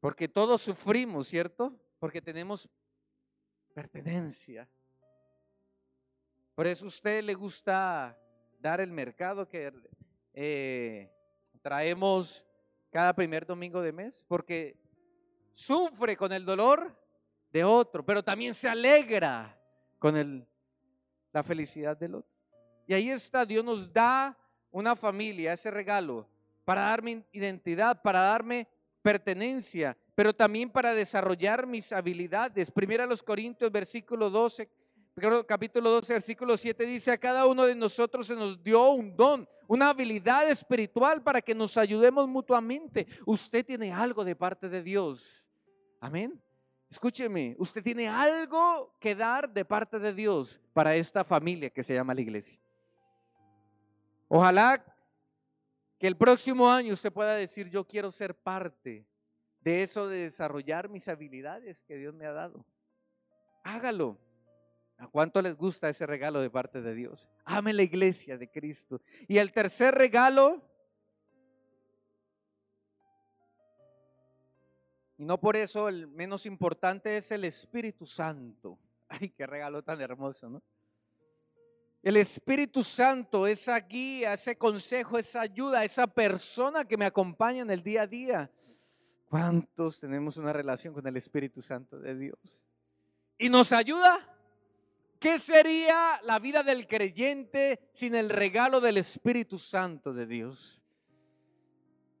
Porque 0.00 0.28
todos 0.28 0.62
sufrimos, 0.62 1.28
¿cierto? 1.28 1.78
Porque 1.98 2.22
tenemos 2.22 2.68
pertenencia. 3.74 4.68
Por 6.54 6.66
eso 6.66 6.84
a 6.86 6.88
usted 6.88 7.22
le 7.22 7.34
gusta 7.34 8.18
dar 8.58 8.80
el 8.80 8.90
mercado 8.90 9.46
que 9.48 9.72
eh, 10.34 11.10
traemos 11.62 12.44
cada 12.90 13.14
primer 13.14 13.46
domingo 13.46 13.80
de 13.80 13.92
mes, 13.92 14.24
porque 14.26 14.76
sufre 15.52 16.16
con 16.16 16.32
el 16.32 16.44
dolor 16.44 16.96
de 17.52 17.64
otro, 17.64 18.04
pero 18.04 18.22
también 18.22 18.54
se 18.54 18.68
alegra 18.68 19.58
con 19.98 20.16
el, 20.16 20.46
la 21.32 21.42
felicidad 21.42 21.96
del 21.96 22.16
otro. 22.16 22.30
Y 22.86 22.94
ahí 22.94 23.10
está, 23.10 23.44
Dios 23.44 23.64
nos 23.64 23.92
da 23.92 24.36
una 24.70 24.96
familia, 24.96 25.52
ese 25.52 25.70
regalo, 25.70 26.28
para 26.64 26.82
darme 26.82 27.24
identidad, 27.32 28.00
para 28.02 28.20
darme 28.20 28.68
pertenencia, 29.02 29.96
pero 30.14 30.32
también 30.34 30.70
para 30.70 30.94
desarrollar 30.94 31.66
mis 31.66 31.92
habilidades. 31.92 32.70
Primera 32.70 33.06
los 33.06 33.22
Corintios, 33.22 33.72
versículo 33.72 34.30
12, 34.30 34.70
capítulo 35.46 35.90
12, 35.90 36.12
versículo 36.12 36.56
7 36.56 36.86
dice, 36.86 37.12
a 37.12 37.18
cada 37.18 37.46
uno 37.46 37.66
de 37.66 37.74
nosotros 37.74 38.26
se 38.26 38.34
nos 38.34 38.62
dio 38.62 38.90
un 38.90 39.16
don, 39.16 39.48
una 39.68 39.90
habilidad 39.90 40.50
espiritual 40.50 41.22
para 41.22 41.40
que 41.40 41.54
nos 41.54 41.76
ayudemos 41.76 42.26
mutuamente. 42.28 43.06
Usted 43.26 43.64
tiene 43.64 43.92
algo 43.92 44.24
de 44.24 44.34
parte 44.34 44.68
de 44.68 44.82
Dios. 44.82 45.48
Amén. 46.00 46.42
Escúcheme, 46.88 47.54
usted 47.58 47.84
tiene 47.84 48.08
algo 48.08 48.96
que 48.98 49.14
dar 49.14 49.48
de 49.48 49.64
parte 49.64 49.98
de 49.98 50.12
Dios 50.12 50.60
para 50.72 50.96
esta 50.96 51.22
familia 51.22 51.70
que 51.70 51.84
se 51.84 51.94
llama 51.94 52.14
la 52.14 52.20
iglesia. 52.20 52.58
Ojalá 54.26 54.84
que 55.98 56.06
el 56.06 56.16
próximo 56.16 56.68
año 56.68 56.94
usted 56.94 57.12
pueda 57.12 57.34
decir, 57.34 57.68
yo 57.68 57.86
quiero 57.86 58.10
ser 58.10 58.34
parte 58.34 59.06
de 59.60 59.82
eso 59.82 60.08
de 60.08 60.24
desarrollar 60.24 60.88
mis 60.88 61.06
habilidades 61.08 61.84
que 61.84 61.96
Dios 61.96 62.14
me 62.14 62.26
ha 62.26 62.32
dado. 62.32 62.64
Hágalo. 63.62 64.18
¿A 65.00 65.08
cuánto 65.08 65.40
les 65.40 65.56
gusta 65.56 65.88
ese 65.88 66.04
regalo 66.04 66.42
de 66.42 66.50
parte 66.50 66.82
de 66.82 66.94
Dios? 66.94 67.26
Ame 67.46 67.72
la 67.72 67.82
iglesia 67.82 68.36
de 68.36 68.50
Cristo. 68.50 69.00
Y 69.26 69.38
el 69.38 69.50
tercer 69.50 69.94
regalo, 69.94 70.62
y 75.16 75.24
no 75.24 75.40
por 75.40 75.56
eso 75.56 75.88
el 75.88 76.06
menos 76.06 76.44
importante, 76.44 77.16
es 77.16 77.32
el 77.32 77.46
Espíritu 77.46 78.04
Santo. 78.04 78.78
Ay, 79.08 79.30
qué 79.30 79.46
regalo 79.46 79.82
tan 79.82 80.02
hermoso, 80.02 80.50
¿no? 80.50 80.62
El 82.02 82.18
Espíritu 82.18 82.84
Santo, 82.84 83.46
esa 83.46 83.80
guía, 83.80 84.34
ese 84.34 84.58
consejo, 84.58 85.16
esa 85.16 85.40
ayuda, 85.40 85.82
esa 85.82 86.06
persona 86.06 86.84
que 86.84 86.98
me 86.98 87.06
acompaña 87.06 87.62
en 87.62 87.70
el 87.70 87.82
día 87.82 88.02
a 88.02 88.06
día. 88.06 88.50
¿Cuántos 89.30 89.98
tenemos 89.98 90.36
una 90.36 90.52
relación 90.52 90.92
con 90.92 91.06
el 91.06 91.16
Espíritu 91.16 91.62
Santo 91.62 91.98
de 91.98 92.14
Dios? 92.14 92.62
Y 93.38 93.48
nos 93.48 93.72
ayuda 93.72 94.29
¿Qué 95.20 95.38
sería 95.38 96.18
la 96.24 96.38
vida 96.38 96.62
del 96.62 96.86
creyente 96.86 97.78
sin 97.92 98.14
el 98.14 98.30
regalo 98.30 98.80
del 98.80 98.96
Espíritu 98.96 99.58
Santo 99.58 100.14
de 100.14 100.26
Dios? 100.26 100.82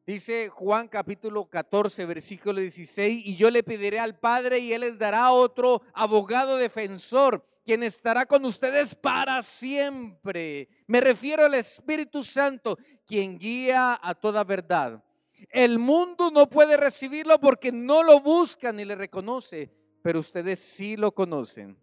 Dice 0.06 0.50
Juan 0.50 0.86
capítulo 0.86 1.48
14, 1.48 2.04
versículo 2.04 2.60
16, 2.60 3.22
y 3.24 3.36
yo 3.36 3.50
le 3.50 3.62
pediré 3.62 3.98
al 3.98 4.18
Padre 4.18 4.58
y 4.58 4.74
Él 4.74 4.82
les 4.82 4.98
dará 4.98 5.32
otro 5.32 5.80
abogado 5.94 6.58
defensor, 6.58 7.42
quien 7.64 7.82
estará 7.84 8.26
con 8.26 8.44
ustedes 8.44 8.94
para 8.94 9.40
siempre. 9.40 10.68
Me 10.86 11.00
refiero 11.00 11.46
al 11.46 11.54
Espíritu 11.54 12.22
Santo, 12.22 12.76
quien 13.06 13.38
guía 13.38 13.98
a 14.02 14.14
toda 14.14 14.44
verdad. 14.44 15.02
El 15.48 15.78
mundo 15.78 16.30
no 16.30 16.50
puede 16.50 16.76
recibirlo 16.76 17.40
porque 17.40 17.72
no 17.72 18.02
lo 18.02 18.20
busca 18.20 18.72
ni 18.72 18.84
le 18.84 18.94
reconoce, 18.94 19.72
pero 20.02 20.20
ustedes 20.20 20.58
sí 20.58 20.98
lo 20.98 21.12
conocen 21.12 21.78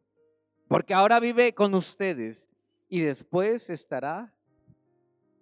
porque 0.68 0.94
ahora 0.94 1.20
vive 1.20 1.54
con 1.54 1.74
ustedes 1.74 2.48
y 2.90 3.02
después 3.02 3.70
estará 3.70 4.34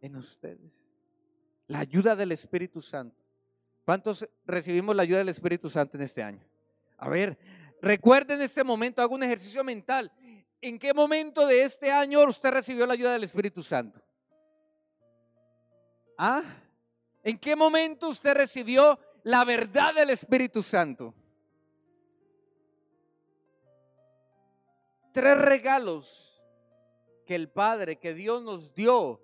en 0.01 0.15
ustedes. 0.15 0.84
La 1.67 1.79
ayuda 1.79 2.15
del 2.15 2.32
Espíritu 2.32 2.82
Santo. 2.82 3.24
¿Cuántos 3.86 4.27
recibimos 4.46 4.96
la 4.96 5.03
ayuda 5.03 5.20
del 5.20 5.29
Espíritu 5.29 5.70
Santo 5.70 5.98
en 5.98 6.03
este 6.03 6.22
año? 6.22 6.44
A 6.98 7.10
ver, 7.10 7.38
recuerden 7.82 8.41
este 8.41 8.63
momento, 8.63 9.01
hago 9.01 9.15
un 9.15 9.24
ejercicio 9.24 9.63
mental. 9.63 10.12
¿En 10.62 10.79
qué 10.79 10.94
momento 10.94 11.46
de 11.46 11.63
este 11.63 11.91
año 11.91 12.24
usted 12.27 12.51
recibió 12.51 12.86
la 12.86 12.94
ayuda 12.94 13.13
del 13.13 13.24
Espíritu 13.24 13.62
Santo? 13.62 14.01
¿Ah? 16.17 16.44
¿En 17.24 17.38
qué 17.38 17.55
momento 17.55 18.10
usted 18.10 18.36
recibió 18.36 19.00
la 19.24 19.44
verdad 19.44 19.94
del 19.94 20.12
Espíritu 20.12 20.63
Santo? 20.63 21.13
Tres 25.15 25.38
regalos 25.38 26.43
que 27.25 27.36
el 27.36 27.48
Padre, 27.48 27.95
que 27.95 28.13
Dios 28.13 28.43
nos 28.43 28.75
dio, 28.75 29.22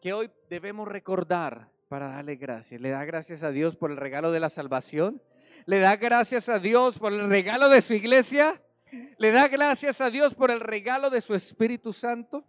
que 0.00 0.12
hoy 0.12 0.28
debemos 0.48 0.88
recordar 0.88 1.70
para 1.88 2.08
darle 2.08 2.34
gracias. 2.34 2.80
Le 2.80 2.90
da 2.90 3.04
gracias 3.04 3.44
a 3.44 3.52
Dios 3.52 3.76
por 3.76 3.92
el 3.92 3.96
regalo 3.96 4.32
de 4.32 4.40
la 4.40 4.50
salvación. 4.50 5.22
Le 5.66 5.78
da 5.78 5.94
gracias 5.94 6.48
a 6.48 6.58
Dios 6.58 6.98
por 6.98 7.12
el 7.12 7.30
regalo 7.30 7.68
de 7.68 7.80
su 7.80 7.94
iglesia. 7.94 8.60
Le 9.18 9.30
da 9.30 9.46
gracias 9.46 10.00
a 10.00 10.10
Dios 10.10 10.34
por 10.34 10.50
el 10.50 10.58
regalo 10.58 11.10
de 11.10 11.20
su 11.20 11.32
Espíritu 11.36 11.92
Santo. 11.92 12.44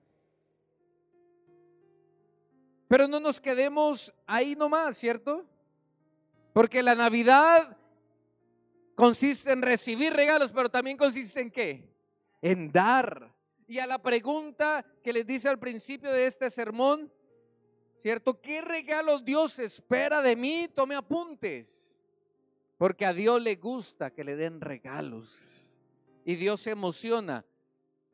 Pero 2.87 3.07
no 3.07 3.19
nos 3.19 3.39
quedemos 3.39 4.11
ahí 4.25 4.55
nomás, 4.55 4.97
¿cierto? 4.97 5.45
Porque 6.51 6.81
la 6.81 6.95
Navidad 6.95 7.77
consiste 8.95 9.51
en 9.51 9.61
recibir 9.61 10.13
regalos, 10.13 10.51
pero 10.51 10.67
también 10.67 10.97
consiste 10.97 11.41
en 11.41 11.51
qué? 11.51 11.90
En 12.41 12.71
dar. 12.71 13.33
Y 13.67 13.79
a 13.79 13.87
la 13.87 14.01
pregunta 14.01 14.85
que 15.03 15.13
les 15.13 15.25
dice 15.25 15.47
al 15.47 15.59
principio 15.59 16.11
de 16.11 16.25
este 16.25 16.49
sermón, 16.49 17.11
¿cierto? 17.97 18.41
¿Qué 18.41 18.61
regalos 18.61 19.23
Dios 19.23 19.59
espera 19.59 20.21
de 20.21 20.35
mí? 20.35 20.67
Tome 20.73 20.95
apuntes. 20.95 21.97
Porque 22.77 23.05
a 23.05 23.13
Dios 23.13 23.41
le 23.41 23.55
gusta 23.55 24.11
que 24.11 24.23
le 24.23 24.35
den 24.35 24.59
regalos. 24.59 25.39
Y 26.25 26.35
Dios 26.35 26.61
se 26.61 26.71
emociona 26.71 27.45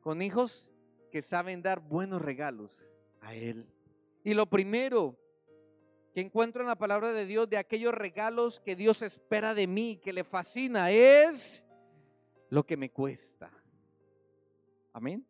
con 0.00 0.22
hijos 0.22 0.70
que 1.10 1.22
saben 1.22 1.62
dar 1.62 1.80
buenos 1.80 2.20
regalos 2.20 2.88
a 3.20 3.34
Él. 3.34 3.66
Y 4.24 4.34
lo 4.34 4.46
primero 4.46 5.18
que 6.14 6.20
encuentro 6.20 6.62
en 6.62 6.68
la 6.68 6.76
palabra 6.76 7.12
de 7.12 7.26
Dios 7.26 7.48
de 7.48 7.56
aquellos 7.56 7.94
regalos 7.94 8.60
que 8.60 8.76
Dios 8.76 9.02
espera 9.02 9.54
de 9.54 9.66
mí, 9.66 10.00
que 10.02 10.12
le 10.12 10.24
fascina, 10.24 10.90
es 10.90 11.64
lo 12.50 12.64
que 12.64 12.76
me 12.76 12.90
cuesta. 12.90 13.50
Amén. 14.98 15.24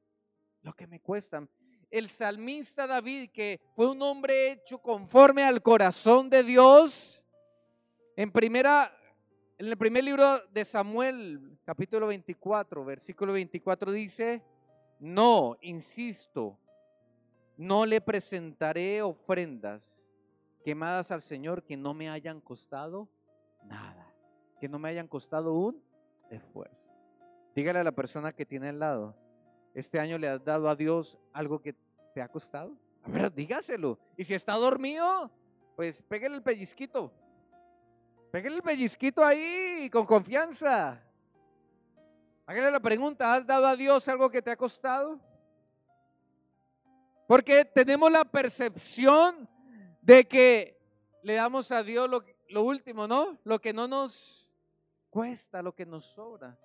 Lo 0.63 0.73
que 0.73 0.87
me 0.87 0.99
cuesta. 0.99 1.47
El 1.91 2.09
salmista 2.09 2.87
David, 2.87 3.29
que 3.31 3.61
fue 3.77 3.91
un 3.91 4.01
hombre 4.01 4.53
hecho 4.53 4.79
conforme 4.79 5.43
al 5.43 5.61
corazón 5.61 6.31
de 6.31 6.43
Dios, 6.43 7.23
en 8.17 8.33
primera 8.33 8.91
en 9.59 9.67
el 9.67 9.77
primer 9.77 10.05
libro 10.05 10.39
de 10.55 10.65
Samuel, 10.65 11.59
capítulo 11.65 12.07
24, 12.07 12.83
versículo 12.83 13.35
24 13.35 13.93
dice, 13.93 14.43
"No, 15.01 15.59
insisto, 15.61 16.59
no 17.59 17.85
le 17.85 18.01
presentaré 18.01 19.03
ofrendas 19.03 19.99
quemadas 20.65 21.11
al 21.11 21.21
Señor 21.21 21.63
que 21.63 21.77
no 21.77 21.93
me 21.93 22.09
hayan 22.09 22.41
costado 22.41 23.07
nada, 23.65 24.15
que 24.61 24.67
no 24.67 24.79
me 24.79 24.89
hayan 24.89 25.09
costado 25.09 25.53
un 25.53 25.85
esfuerzo. 26.31 26.89
Dígale 27.55 27.81
a 27.81 27.85
la 27.85 27.93
persona 27.93 28.33
que 28.33 28.47
tiene 28.47 28.71
al 28.71 28.79
lado, 28.79 29.27
este 29.75 30.01
año 30.01 30.19
le 30.19 30.29
has 30.29 30.45
dado 30.45 30.69
a 30.69 30.77
Dios 30.77 31.19
algo 31.33 31.61
que 31.61 31.75
te 32.15 32.21
ha 32.21 32.29
costado. 32.29 32.77
A 33.05 33.11
ver, 33.11 33.33
dígaselo. 33.33 33.99
Y 34.17 34.25
si 34.25 34.35
está 34.35 34.55
dormido, 34.55 35.31
pues 35.77 36.03
pégale 36.03 36.37
el 36.37 36.43
pellizquito. 36.43 37.13
Pégale 38.31 38.57
el 38.57 38.63
pellizquito 38.63 39.25
ahí 39.25 39.89
con 39.91 40.05
confianza. 40.05 41.03
Hágale 42.47 42.71
la 42.71 42.81
pregunta, 42.81 43.35
¿has 43.35 43.47
dado 43.47 43.67
a 43.67 43.77
Dios 43.77 44.09
algo 44.09 44.31
que 44.31 44.41
te 44.43 44.51
ha 44.51 44.57
costado? 44.57 45.21
Porque 47.27 47.65
tenemos 47.65 48.11
la 48.11 48.25
percepción 48.25 49.49
de 50.01 50.27
que 50.27 50.81
le 51.23 51.35
damos 51.35 51.71
a 51.73 51.83
Dios 51.83 52.09
lo, 52.09 52.25
lo 52.49 52.63
último, 52.63 53.07
¿no? 53.07 53.39
Lo 53.45 53.61
que 53.61 53.73
no 53.73 53.87
nos 53.87 54.51
cuesta, 55.11 55.63
lo 55.63 55.75
que 55.75 55.85
nos 55.85 56.07
sobra. 56.07 56.59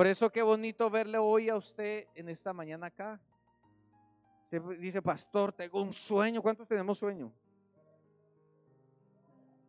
Por 0.00 0.06
eso 0.06 0.32
qué 0.32 0.40
bonito 0.40 0.88
verle 0.88 1.18
hoy 1.18 1.50
a 1.50 1.56
usted 1.56 2.06
en 2.14 2.30
esta 2.30 2.54
mañana 2.54 2.86
acá. 2.86 3.20
Usted 4.44 4.62
dice, 4.78 5.02
pastor, 5.02 5.52
tengo 5.52 5.82
un 5.82 5.92
sueño. 5.92 6.40
¿Cuántos 6.40 6.66
tenemos 6.66 6.96
sueño? 6.96 7.30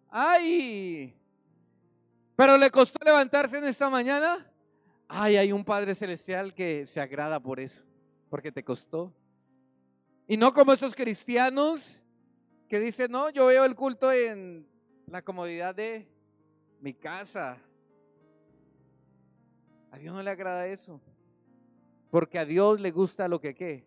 ¡Ay! 0.10 1.14
Pero 2.34 2.58
le 2.58 2.72
costó 2.72 2.98
levantarse 3.04 3.58
en 3.58 3.66
esta 3.66 3.90
mañana. 3.90 4.50
Ay, 5.10 5.36
hay 5.36 5.52
un 5.52 5.66
Padre 5.66 5.94
Celestial 5.94 6.54
que 6.54 6.86
se 6.86 7.02
agrada 7.02 7.42
por 7.42 7.60
eso, 7.60 7.84
porque 8.30 8.54
te 8.54 8.64
costó. 8.64 9.14
Y 10.30 10.38
no 10.38 10.54
como 10.54 10.72
esos 10.72 10.96
cristianos 10.96 12.02
que 12.70 12.80
dice, 12.80 13.10
no, 13.10 13.32
yo 13.32 13.48
veo 13.48 13.66
el 13.66 13.76
culto 13.76 14.10
en 14.14 14.66
la 15.08 15.22
comodidad 15.24 15.76
de 15.76 16.08
mi 16.80 16.94
casa. 16.94 17.58
A 19.92 19.98
Dios 19.98 20.16
no 20.16 20.24
le 20.24 20.32
agrada 20.32 20.66
eso. 20.68 21.00
Porque 22.10 22.40
a 22.40 22.46
Dios 22.46 22.80
le 22.80 22.92
gusta 22.92 23.28
lo 23.28 23.40
que 23.40 23.54
qué, 23.54 23.86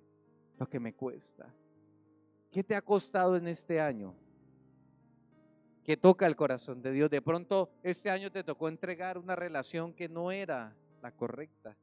lo 0.58 0.68
que 0.68 0.78
me 0.78 0.94
cuesta. 0.94 1.52
¿Qué 2.50 2.62
te 2.62 2.76
ha 2.76 2.82
costado 2.82 3.36
en 3.36 3.48
este 3.48 3.80
año? 3.80 4.14
Que 5.82 5.96
toca 5.96 6.26
el 6.26 6.36
corazón 6.36 6.80
de 6.80 6.92
Dios. 6.92 7.10
De 7.10 7.20
pronto 7.20 7.70
este 7.82 8.10
año 8.10 8.30
te 8.30 8.44
tocó 8.44 8.68
entregar 8.68 9.18
una 9.18 9.34
relación 9.34 9.92
que 9.92 10.08
no 10.08 10.30
era 10.30 10.74
la 11.02 11.10
correcta. 11.12 11.76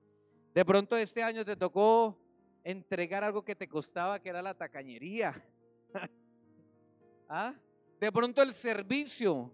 De 0.54 0.66
pronto 0.66 0.96
este 0.98 1.24
año 1.24 1.44
te 1.44 1.56
tocó 1.56 2.18
entregar 2.64 3.24
algo 3.24 3.44
que 3.44 3.56
te 3.56 3.68
costaba, 3.68 4.20
que 4.20 4.30
era 4.30 4.42
la 4.42 4.54
tacañería. 4.54 5.44
¿Ah? 7.30 7.54
De 8.00 8.12
pronto 8.12 8.42
el 8.42 8.54
servicio. 8.54 9.52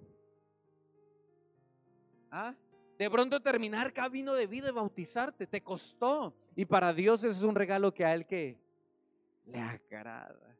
¿Ah? 2.31 2.55
De 2.97 3.09
pronto 3.11 3.39
terminar 3.39 3.93
camino 3.93 4.33
de 4.33 4.47
vida 4.47 4.69
y 4.69 4.71
bautizarte, 4.71 5.45
te 5.45 5.61
costó. 5.61 6.33
Y 6.55 6.65
para 6.65 6.93
Dios 6.93 7.23
es 7.23 7.43
un 7.43 7.55
regalo 7.55 7.93
que 7.93 8.03
a 8.03 8.13
Él 8.13 8.25
que 8.25 8.57
le 9.45 9.59
agrada. 9.59 10.57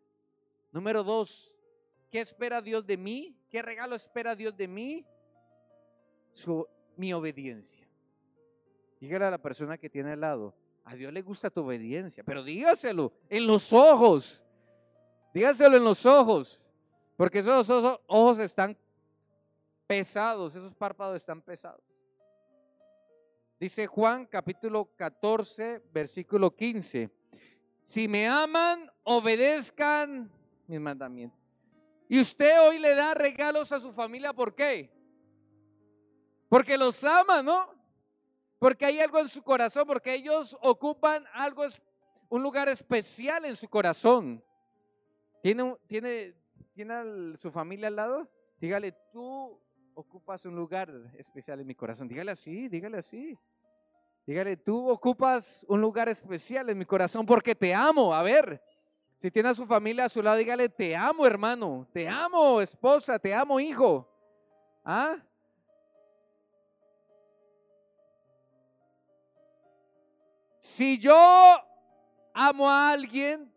Número 0.72 1.04
dos, 1.04 1.56
¿qué 2.12 2.22
espera 2.22 2.62
Dios 2.62 2.86
de 2.86 2.98
mí? 2.98 3.36
¿Qué 3.50 3.62
regalo 3.62 3.96
espera 3.96 4.36
Dios 4.36 4.56
de 4.56 4.68
mí? 4.68 5.06
Su, 6.32 6.68
mi 6.96 7.12
obediencia. 7.14 7.88
Dígale 9.00 9.26
a 9.26 9.32
la 9.32 9.42
persona 9.42 9.78
que 9.78 9.90
tiene 9.90 10.12
al 10.12 10.22
lado, 10.22 10.56
a 10.84 10.96
Dios 10.96 11.12
le 11.12 11.22
gusta 11.22 11.50
tu 11.50 11.62
obediencia, 11.62 12.24
pero 12.24 12.44
dígaselo 12.44 13.12
en 13.30 13.46
los 13.48 13.74
ojos. 13.74 14.44
Dígaselo 15.34 15.78
en 15.78 15.84
los 15.84 16.06
ojos. 16.06 16.64
Porque 17.16 17.40
esos, 17.40 17.70
ojos 18.06 18.40
están 18.40 18.78
pesados, 19.88 20.56
esos 20.56 20.74
párpados 20.76 21.16
están 21.16 21.42
pesados. 21.42 21.82
Dice 23.60 23.88
Juan 23.88 24.26
capítulo 24.26 24.92
14, 24.96 25.82
versículo 25.92 26.56
15. 26.56 27.10
Si 27.84 28.08
me 28.08 28.28
aman, 28.28 28.92
obedezcan 29.04 30.32
mis 30.68 30.80
mandamientos. 30.80 31.40
Y 32.08 32.22
usted 32.22 32.52
hoy 32.68 32.80
le 32.80 32.94
da 32.94 33.14
regalos 33.14 33.72
a 33.72 33.80
su 33.80 33.92
familia, 33.92 34.32
¿por 34.34 34.54
qué? 34.54 34.92
Porque 36.50 36.78
los 36.78 37.04
ama, 37.04 37.42
¿no? 37.42 37.74
Porque 38.60 38.86
hay 38.86 39.00
algo 39.00 39.20
en 39.20 39.28
su 39.28 39.42
corazón, 39.42 39.86
porque 39.88 40.14
ellos 40.14 40.58
ocupan 40.62 41.26
algo, 41.34 41.64
un 42.30 42.44
lugar 42.44 42.70
especial 42.70 43.46
en 43.46 43.56
su 43.56 43.68
corazón. 43.68 44.44
Tiene, 45.42 45.76
tiene, 45.88 46.36
¿Tiene 46.78 47.36
su 47.40 47.50
familia 47.50 47.88
al 47.88 47.96
lado? 47.96 48.30
Dígale, 48.60 48.92
tú 49.12 49.60
ocupas 49.98 50.46
un 50.46 50.56
lugar 50.56 50.92
especial 51.18 51.60
en 51.60 51.66
mi 51.66 51.74
corazón. 51.74 52.08
Dígale 52.08 52.32
así, 52.32 52.68
dígale 52.70 53.00
así. 53.00 53.36
Dígale, 54.28 54.56
tú 54.56 54.90
ocupas 54.90 55.66
un 55.68 55.82
lugar 55.82 56.08
especial 56.08 56.70
en 56.70 56.78
mi 56.78 56.86
corazón 56.86 57.26
porque 57.26 57.56
te 57.56 57.74
amo. 57.74 58.14
A 58.14 58.22
ver, 58.22 58.62
si 59.16 59.32
tiene 59.32 59.50
a 59.50 59.56
su 59.56 59.66
familia 59.66 60.06
a 60.06 60.10
su 60.10 60.22
lado, 60.22 60.38
dígale, 60.38 60.70
te 60.70 60.96
amo 60.96 61.26
hermano, 61.26 61.88
te 61.92 62.08
amo 62.08 62.62
esposa, 62.62 63.18
te 63.18 63.34
amo 63.34 63.60
hijo. 63.60 64.08
¿Ah? 64.86 65.18
Si 70.60 71.00
yo 71.00 71.16
amo 72.36 72.70
a 72.70 72.92
alguien, 72.92 73.52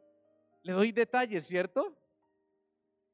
le 0.62 0.72
doy 0.72 0.90
detalles, 0.90 1.46
¿cierto? 1.46 1.94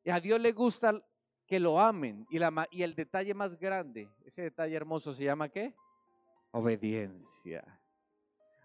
Y 0.04 0.10
a 0.10 0.20
Dios 0.20 0.38
le 0.38 0.52
gusta 0.52 1.02
que 1.46 1.60
lo 1.60 1.80
amen. 1.80 2.26
Y, 2.28 2.82
el 2.82 2.94
detalle 2.94 3.34
más 3.34 3.56
grande, 3.58 4.08
ese 4.24 4.42
detalle 4.42 4.74
hermoso, 4.74 5.14
¿se 5.14 5.24
llama 5.24 5.48
qué? 5.48 5.74
Obediencia. 6.50 7.64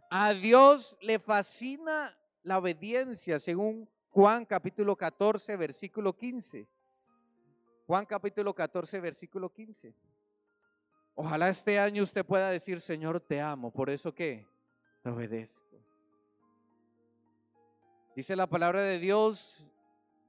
A 0.10 0.34
Dios 0.34 0.98
le 1.02 1.20
fascina 1.20 2.18
la 2.44 2.58
obediencia, 2.58 3.40
según 3.40 3.90
Juan 4.10 4.46
capítulo 4.46 4.96
14, 4.96 5.56
versículo 5.56 6.18
15. 6.18 6.68
Juan 7.88 8.06
capítulo 8.06 8.54
14, 8.54 9.00
versículo 9.00 9.52
15. 9.52 9.96
Ojalá 11.14 11.50
este 11.50 11.80
año 11.80 12.04
usted 12.04 12.26
pueda 12.26 12.50
decir, 12.50 12.80
Señor, 12.80 13.20
te 13.20 13.40
amo. 13.40 13.72
Por 13.72 13.90
eso 13.90 14.14
que 14.14 14.48
te 15.02 15.10
obedezco. 15.10 15.80
Dice 18.16 18.36
la 18.36 18.48
palabra 18.48 18.82
de 18.82 19.00
Dios 19.00 19.66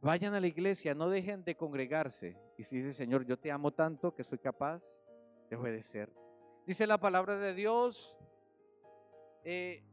Vayan 0.02 0.34
a 0.34 0.40
la 0.40 0.48
iglesia, 0.48 0.96
no 0.96 1.08
dejen 1.08 1.44
de 1.44 1.54
congregarse. 1.54 2.36
Y 2.58 2.64
si 2.64 2.78
dice, 2.78 2.92
Señor, 2.92 3.24
yo 3.24 3.38
te 3.38 3.52
amo 3.52 3.70
tanto 3.70 4.12
que 4.12 4.24
soy 4.24 4.38
capaz 4.38 4.82
de 5.48 5.54
obedecer. 5.54 6.12
Dice 6.66 6.88
la 6.88 6.98
palabra 6.98 7.38
de 7.38 7.54
Dios, 7.54 8.18
eh, 9.44 9.84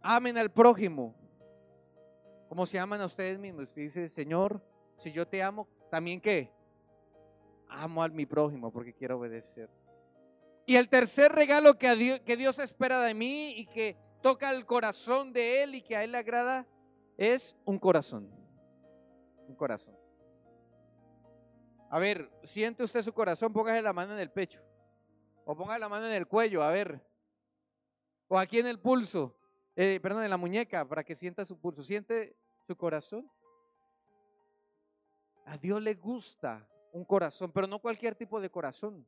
amen 0.00 0.38
al 0.38 0.50
prójimo, 0.50 1.14
como 2.48 2.64
se 2.64 2.78
aman 2.78 3.02
a 3.02 3.04
ustedes 3.04 3.38
mismos. 3.38 3.74
dice, 3.74 4.08
Señor, 4.08 4.62
si 4.96 5.12
yo 5.12 5.28
te 5.28 5.42
amo, 5.42 5.68
también 5.90 6.18
qué? 6.18 6.50
Amo 7.68 8.02
a 8.02 8.08
mi 8.08 8.24
prójimo 8.24 8.72
porque 8.72 8.94
quiero 8.94 9.18
obedecer. 9.18 9.68
Y 10.64 10.76
el 10.76 10.88
tercer 10.88 11.32
regalo 11.32 11.76
que, 11.76 11.94
Dios, 11.96 12.20
que 12.20 12.38
Dios 12.38 12.58
espera 12.58 13.02
de 13.02 13.12
mí 13.12 13.50
y 13.58 13.66
que 13.66 13.94
toca 14.22 14.50
el 14.52 14.64
corazón 14.64 15.34
de 15.34 15.62
Él 15.62 15.74
y 15.74 15.82
que 15.82 15.96
a 15.96 16.02
Él 16.02 16.12
le 16.12 16.18
agrada 16.18 16.66
es 17.18 17.58
un 17.66 17.78
corazón 17.78 18.45
un 19.46 19.54
corazón. 19.54 19.96
A 21.90 21.98
ver, 21.98 22.30
siente 22.42 22.82
usted 22.82 23.02
su 23.02 23.12
corazón, 23.12 23.52
póngase 23.52 23.80
la 23.82 23.92
mano 23.92 24.12
en 24.12 24.18
el 24.18 24.30
pecho. 24.30 24.62
O 25.44 25.56
ponga 25.56 25.78
la 25.78 25.88
mano 25.88 26.06
en 26.06 26.14
el 26.14 26.26
cuello, 26.26 26.62
a 26.62 26.70
ver. 26.70 27.00
O 28.28 28.38
aquí 28.38 28.58
en 28.58 28.66
el 28.66 28.80
pulso, 28.80 29.36
eh, 29.76 30.00
perdón, 30.02 30.24
en 30.24 30.30
la 30.30 30.36
muñeca, 30.36 30.86
para 30.86 31.04
que 31.04 31.14
sienta 31.14 31.44
su 31.44 31.58
pulso. 31.58 31.82
¿Siente 31.82 32.36
su 32.66 32.76
corazón? 32.76 33.30
A 35.44 35.56
Dios 35.56 35.80
le 35.80 35.94
gusta 35.94 36.68
un 36.92 37.04
corazón, 37.04 37.52
pero 37.52 37.68
no 37.68 37.78
cualquier 37.78 38.16
tipo 38.16 38.40
de 38.40 38.50
corazón. 38.50 39.06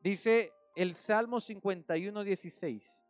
Dice 0.00 0.52
el 0.76 0.94
Salmo 0.94 1.40
51, 1.40 2.22
16. 2.22 3.03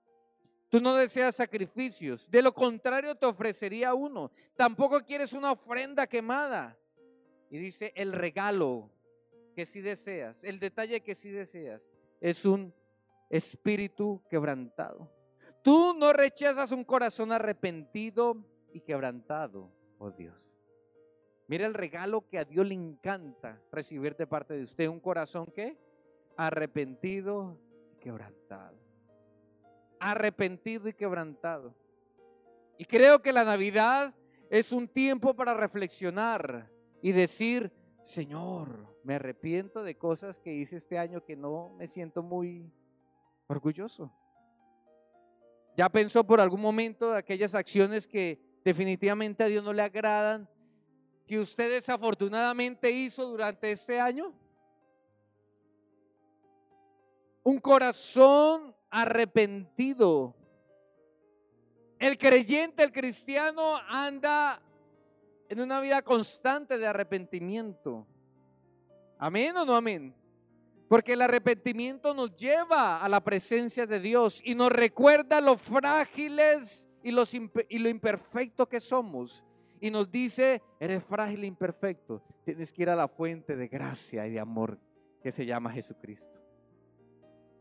Tú 0.75 0.81
no 0.81 0.97
deseas 0.97 1.37
sacrificios. 1.37 2.29
De 2.29 2.43
lo 2.43 2.53
contrario 2.53 3.15
te 3.15 3.27
ofrecería 3.27 3.95
uno. 3.95 4.33
Tampoco 4.57 5.05
quieres 5.05 5.33
una 5.33 5.53
ofrenda 5.53 6.09
quemada. 6.09 6.77
Y 7.49 7.59
dice, 7.59 7.93
el 7.95 8.13
regalo 8.13 8.91
que 9.55 9.67
si 9.67 9.81
deseas, 9.81 10.43
el 10.43 10.59
detalle 10.59 11.01
que 11.01 11.15
si 11.15 11.31
deseas, 11.31 11.89
es 12.21 12.45
un 12.45 12.75
espíritu 13.31 14.21
quebrantado. 14.29 15.09
Tú 15.63 15.95
no 15.97 16.13
rechazas 16.13 16.73
un 16.73 16.83
corazón 16.83 17.31
arrepentido 17.31 18.45
y 18.73 18.81
quebrantado, 18.81 19.71
oh 19.99 20.11
Dios. 20.11 20.57
Mira 21.47 21.67
el 21.67 21.75
regalo 21.75 22.27
que 22.27 22.39
a 22.39 22.45
Dios 22.45 22.67
le 22.67 22.75
encanta 22.75 23.63
recibir 23.71 24.17
de 24.17 24.27
parte 24.27 24.55
de 24.55 24.65
usted, 24.65 24.89
un 24.89 24.99
corazón 24.99 25.47
que 25.55 25.79
arrepentido 26.37 27.61
y 27.93 28.01
quebrantado. 28.01 28.84
Arrepentido 29.99 30.89
y 30.89 30.95
quebrantado. 30.95 31.75
Y 32.79 32.85
creo 32.85 33.21
que 33.23 33.33
la 33.33 33.45
Navidad 33.45 34.15
es 34.51 34.73
un 34.73 34.89
tiempo 34.89 35.35
para 35.35 35.55
reflexionar 35.55 36.71
y 37.03 37.13
decir, 37.13 37.73
Señor, 38.03 38.99
me 39.05 39.15
arrepiento 39.15 39.83
de 39.83 39.97
cosas 39.97 40.39
que 40.39 40.55
hice 40.55 40.77
este 40.77 40.99
año 40.99 41.25
que 41.25 41.37
no 41.37 41.75
me 41.79 41.87
siento 41.87 42.23
muy 42.23 42.71
orgulloso. 43.47 44.13
Ya 45.77 45.89
pensó 45.89 46.25
por 46.25 46.41
algún 46.41 46.61
momento 46.61 47.15
aquellas 47.15 47.55
acciones 47.55 48.07
que 48.07 48.41
definitivamente 48.65 49.43
a 49.43 49.47
Dios 49.47 49.65
no 49.65 49.73
le 49.73 49.83
agradan, 49.83 50.49
que 51.27 51.39
usted 51.39 51.71
desafortunadamente 51.71 52.91
hizo 52.91 53.27
durante 53.27 53.71
este 53.71 53.99
año. 54.01 54.33
Un 57.43 57.59
corazón 57.59 58.75
arrepentido. 58.95 60.37
El 61.99 62.17
creyente, 62.17 62.85
el 62.85 62.93
cristiano 62.93 63.77
anda 63.89 64.63
en 65.49 65.61
una 65.61 65.81
vida 65.81 66.01
constante 66.03 66.79
de 66.79 66.87
arrepentimiento. 66.87 68.07
Amén 69.19 69.57
o 69.57 69.65
no 69.65 69.75
amén. 69.75 70.15
Porque 70.89 71.15
el 71.15 71.23
arrepentimiento 71.23 72.15
nos 72.15 72.37
lleva 72.37 73.03
a 73.03 73.09
la 73.09 73.21
presencia 73.21 73.85
de 73.85 73.99
Dios 73.99 74.41
y 74.45 74.55
nos 74.55 74.71
recuerda 74.71 75.41
lo 75.41 75.57
frágiles 75.57 76.89
y, 77.03 77.11
los, 77.11 77.35
lo 77.35 77.89
imperfecto 77.89 78.69
que 78.69 78.79
somos. 78.79 79.45
Y 79.81 79.91
nos 79.91 80.09
dice, 80.09 80.63
eres 80.79 81.03
frágil 81.05 81.43
e 81.43 81.49
imperfecto. 81.49 82.23
Tienes 82.45 82.73
que 82.73 82.83
ir 82.83 82.91
a 82.91 82.97
la 82.97 83.09
fuente 83.09 83.57
de 83.57 83.67
gracia 83.67 84.25
y 84.27 84.31
de 84.31 84.41
amor 84.41 84.79
que 85.21 85.33
se 85.33 85.45
llama 85.45 85.73
Jesucristo. 85.73 86.45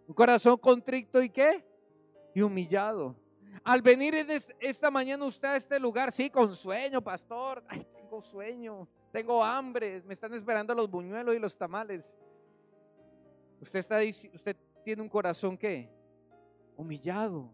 Un 0.08 0.14
corazón 0.14 0.58
contrito 0.58 1.22
y 1.22 1.30
qué? 1.30 1.66
Y 2.34 2.42
humillado. 2.42 3.16
Al 3.64 3.82
venir 3.82 4.14
esta 4.60 4.92
mañana 4.92 5.26
usted 5.26 5.48
a 5.48 5.56
este 5.56 5.80
lugar, 5.80 6.12
sí, 6.12 6.30
con 6.30 6.56
sueño, 6.56 7.02
pastor. 7.02 7.64
Tengo 7.96 8.22
sueño, 8.22 8.88
tengo 9.12 9.44
hambre, 9.44 10.02
me 10.06 10.14
están 10.14 10.34
esperando 10.34 10.76
los 10.76 10.90
buñuelos 10.90 11.36
y 11.36 11.40
los 11.40 11.58
tamales. 11.58 12.16
Usted 13.62 13.80
está 13.80 13.98
usted 14.34 14.58
tiene 14.84 15.02
un 15.02 15.10
corazón 15.10 15.58
que 15.58 15.90
humillado. 16.76 17.50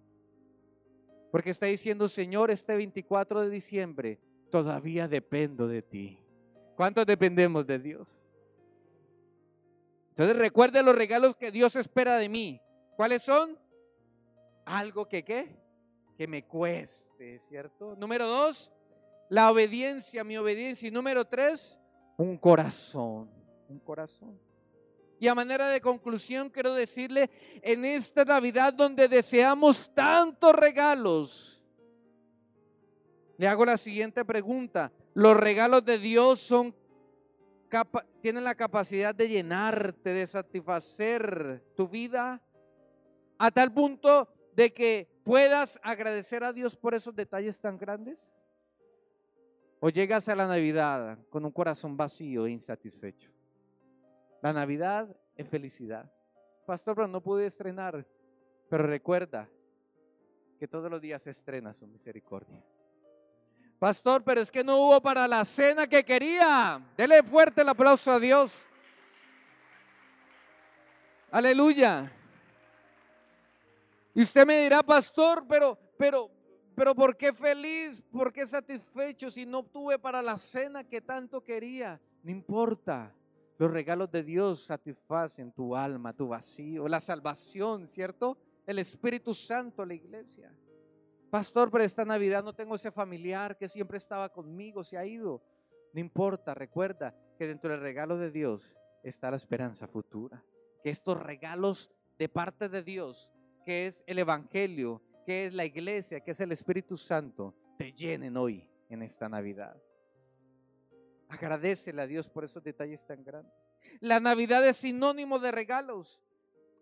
Porque 1.31 1.51
está 1.51 1.67
diciendo, 1.67 2.07
Señor, 2.07 2.49
este 2.49 2.75
24 2.75 3.41
de 3.41 3.49
diciembre 3.49 4.19
todavía 4.49 5.07
dependo 5.07 5.67
de 5.67 5.81
ti. 5.83 6.17
¿Cuántos 6.75 7.05
dependemos 7.05 7.67
de 7.67 7.77
Dios? 7.77 8.21
Entonces 10.19 10.35
recuerde 10.35 10.83
los 10.83 10.95
regalos 10.95 11.37
que 11.37 11.49
Dios 11.49 11.77
espera 11.77 12.17
de 12.17 12.27
mí. 12.27 12.61
¿Cuáles 12.97 13.21
son? 13.21 13.57
Algo 14.65 15.07
que 15.07 15.23
qué? 15.23 15.57
que 16.17 16.27
me 16.27 16.43
cueste, 16.43 17.39
¿cierto? 17.39 17.95
Número 17.95 18.27
dos, 18.27 18.69
la 19.29 19.49
obediencia, 19.49 20.25
mi 20.25 20.35
obediencia. 20.35 20.89
Y 20.89 20.91
número 20.91 21.23
tres, 21.23 21.79
un 22.17 22.37
corazón, 22.37 23.29
un 23.69 23.79
corazón. 23.79 24.37
Y 25.17 25.29
a 25.29 25.35
manera 25.35 25.69
de 25.69 25.79
conclusión 25.79 26.49
quiero 26.49 26.73
decirle, 26.73 27.29
en 27.61 27.85
esta 27.85 28.25
Navidad 28.25 28.73
donde 28.73 29.07
deseamos 29.07 29.89
tantos 29.95 30.51
regalos, 30.51 31.63
le 33.37 33.47
hago 33.47 33.63
la 33.63 33.77
siguiente 33.77 34.25
pregunta. 34.25 34.91
¿Los 35.13 35.37
regalos 35.37 35.85
de 35.85 35.97
Dios 35.99 36.41
son 36.41 36.75
tienen 38.21 38.43
la 38.43 38.55
capacidad 38.55 39.13
de 39.13 39.29
llenarte, 39.29 40.11
de 40.11 40.27
satisfacer 40.27 41.63
tu 41.75 41.87
vida 41.87 42.41
a 43.37 43.51
tal 43.51 43.73
punto 43.73 44.27
de 44.55 44.73
que 44.73 45.09
puedas 45.23 45.79
agradecer 45.83 46.43
a 46.43 46.53
Dios 46.53 46.75
por 46.75 46.93
esos 46.93 47.15
detalles 47.15 47.59
tan 47.59 47.77
grandes? 47.77 48.33
¿O 49.79 49.89
llegas 49.89 50.27
a 50.27 50.35
la 50.35 50.47
Navidad 50.47 51.17
con 51.29 51.45
un 51.45 51.51
corazón 51.51 51.95
vacío 51.95 52.45
e 52.45 52.51
insatisfecho? 52.51 53.31
La 54.41 54.51
Navidad 54.51 55.15
es 55.35 55.47
felicidad. 55.47 56.11
Pastor, 56.65 56.95
pero 56.95 57.07
no 57.07 57.21
pude 57.21 57.45
estrenar. 57.45 58.05
Pero 58.69 58.83
recuerda 58.83 59.49
que 60.59 60.67
todos 60.67 60.91
los 60.91 61.01
días 61.01 61.23
se 61.23 61.31
estrena 61.31 61.73
su 61.73 61.87
misericordia. 61.87 62.63
Pastor, 63.79 64.21
pero 64.25 64.41
es 64.41 64.51
que 64.51 64.61
no 64.61 64.77
hubo 64.77 65.01
para 65.01 65.25
la 65.25 65.45
cena 65.45 65.87
que 65.87 66.03
quería. 66.03 66.81
Dele 66.97 67.23
fuerte 67.23 67.61
el 67.61 67.69
aplauso 67.69 68.11
a 68.11 68.19
Dios. 68.19 68.67
Aleluya. 71.31 72.11
Y 74.13 74.21
usted 74.21 74.45
me 74.45 74.63
dirá, 74.63 74.83
pastor, 74.83 75.45
pero, 75.47 75.77
pero, 75.97 76.29
pero 76.75 76.93
¿por 76.93 77.15
qué 77.15 77.31
feliz? 77.31 78.03
¿Por 78.11 78.33
qué 78.33 78.45
satisfecho 78.45 79.31
si 79.31 79.45
no 79.45 79.63
tuve 79.63 79.97
para 79.97 80.21
la 80.21 80.35
cena 80.35 80.83
que 80.83 80.99
tanto 80.99 81.41
quería? 81.41 82.01
No 82.21 82.31
importa. 82.31 83.13
Los 83.57 83.71
regalos 83.71 84.11
de 84.11 84.23
Dios 84.23 84.65
satisfacen 84.65 85.53
tu 85.53 85.73
alma, 85.75 86.11
tu 86.11 86.29
vacío, 86.29 86.87
la 86.89 86.99
salvación, 86.99 87.87
¿cierto? 87.87 88.37
El 88.65 88.79
Espíritu 88.79 89.33
Santo, 89.33 89.85
la 89.85 89.93
iglesia. 89.93 90.51
Pastor, 91.29 91.69
pero 91.69 91.83
esta 91.83 92.05
Navidad 92.05 92.43
no 92.43 92.53
tengo 92.53 92.75
ese 92.75 92.91
familiar 92.91 93.57
que 93.57 93.67
siempre 93.67 93.97
estaba 93.97 94.29
conmigo, 94.29 94.83
se 94.83 94.97
ha 94.97 95.05
ido. 95.05 95.41
No 95.93 95.99
importa, 95.99 96.53
recuerda 96.53 97.15
que 97.37 97.47
dentro 97.47 97.71
del 97.71 97.81
regalo 97.81 98.17
de 98.17 98.31
Dios 98.31 98.75
está 99.03 99.29
la 99.29 99.37
esperanza 99.37 99.87
futura. 99.87 100.43
Que 100.83 100.89
estos 100.89 101.21
regalos 101.21 101.91
de 102.17 102.29
parte 102.29 102.69
de 102.69 102.83
Dios 102.83 103.31
que 103.69 103.87
es 103.87 104.03
el 104.07 104.17
Evangelio, 104.17 105.01
que 105.25 105.45
es 105.45 105.53
la 105.53 105.65
iglesia, 105.65 106.21
que 106.21 106.31
es 106.31 106.39
el 106.39 106.51
Espíritu 106.51 106.97
Santo, 106.97 107.53
te 107.77 107.93
llenen 107.93 108.35
hoy 108.35 108.67
en 108.89 109.03
esta 109.03 109.29
Navidad. 109.29 109.79
Agradecele 111.27 112.01
a 112.01 112.07
Dios 112.07 112.27
por 112.27 112.43
esos 112.43 112.63
detalles 112.63 113.05
tan 113.05 113.23
grandes. 113.23 113.53
La 113.99 114.19
Navidad 114.19 114.67
es 114.67 114.77
sinónimo 114.77 115.37
de 115.37 115.51
regalos, 115.51 116.19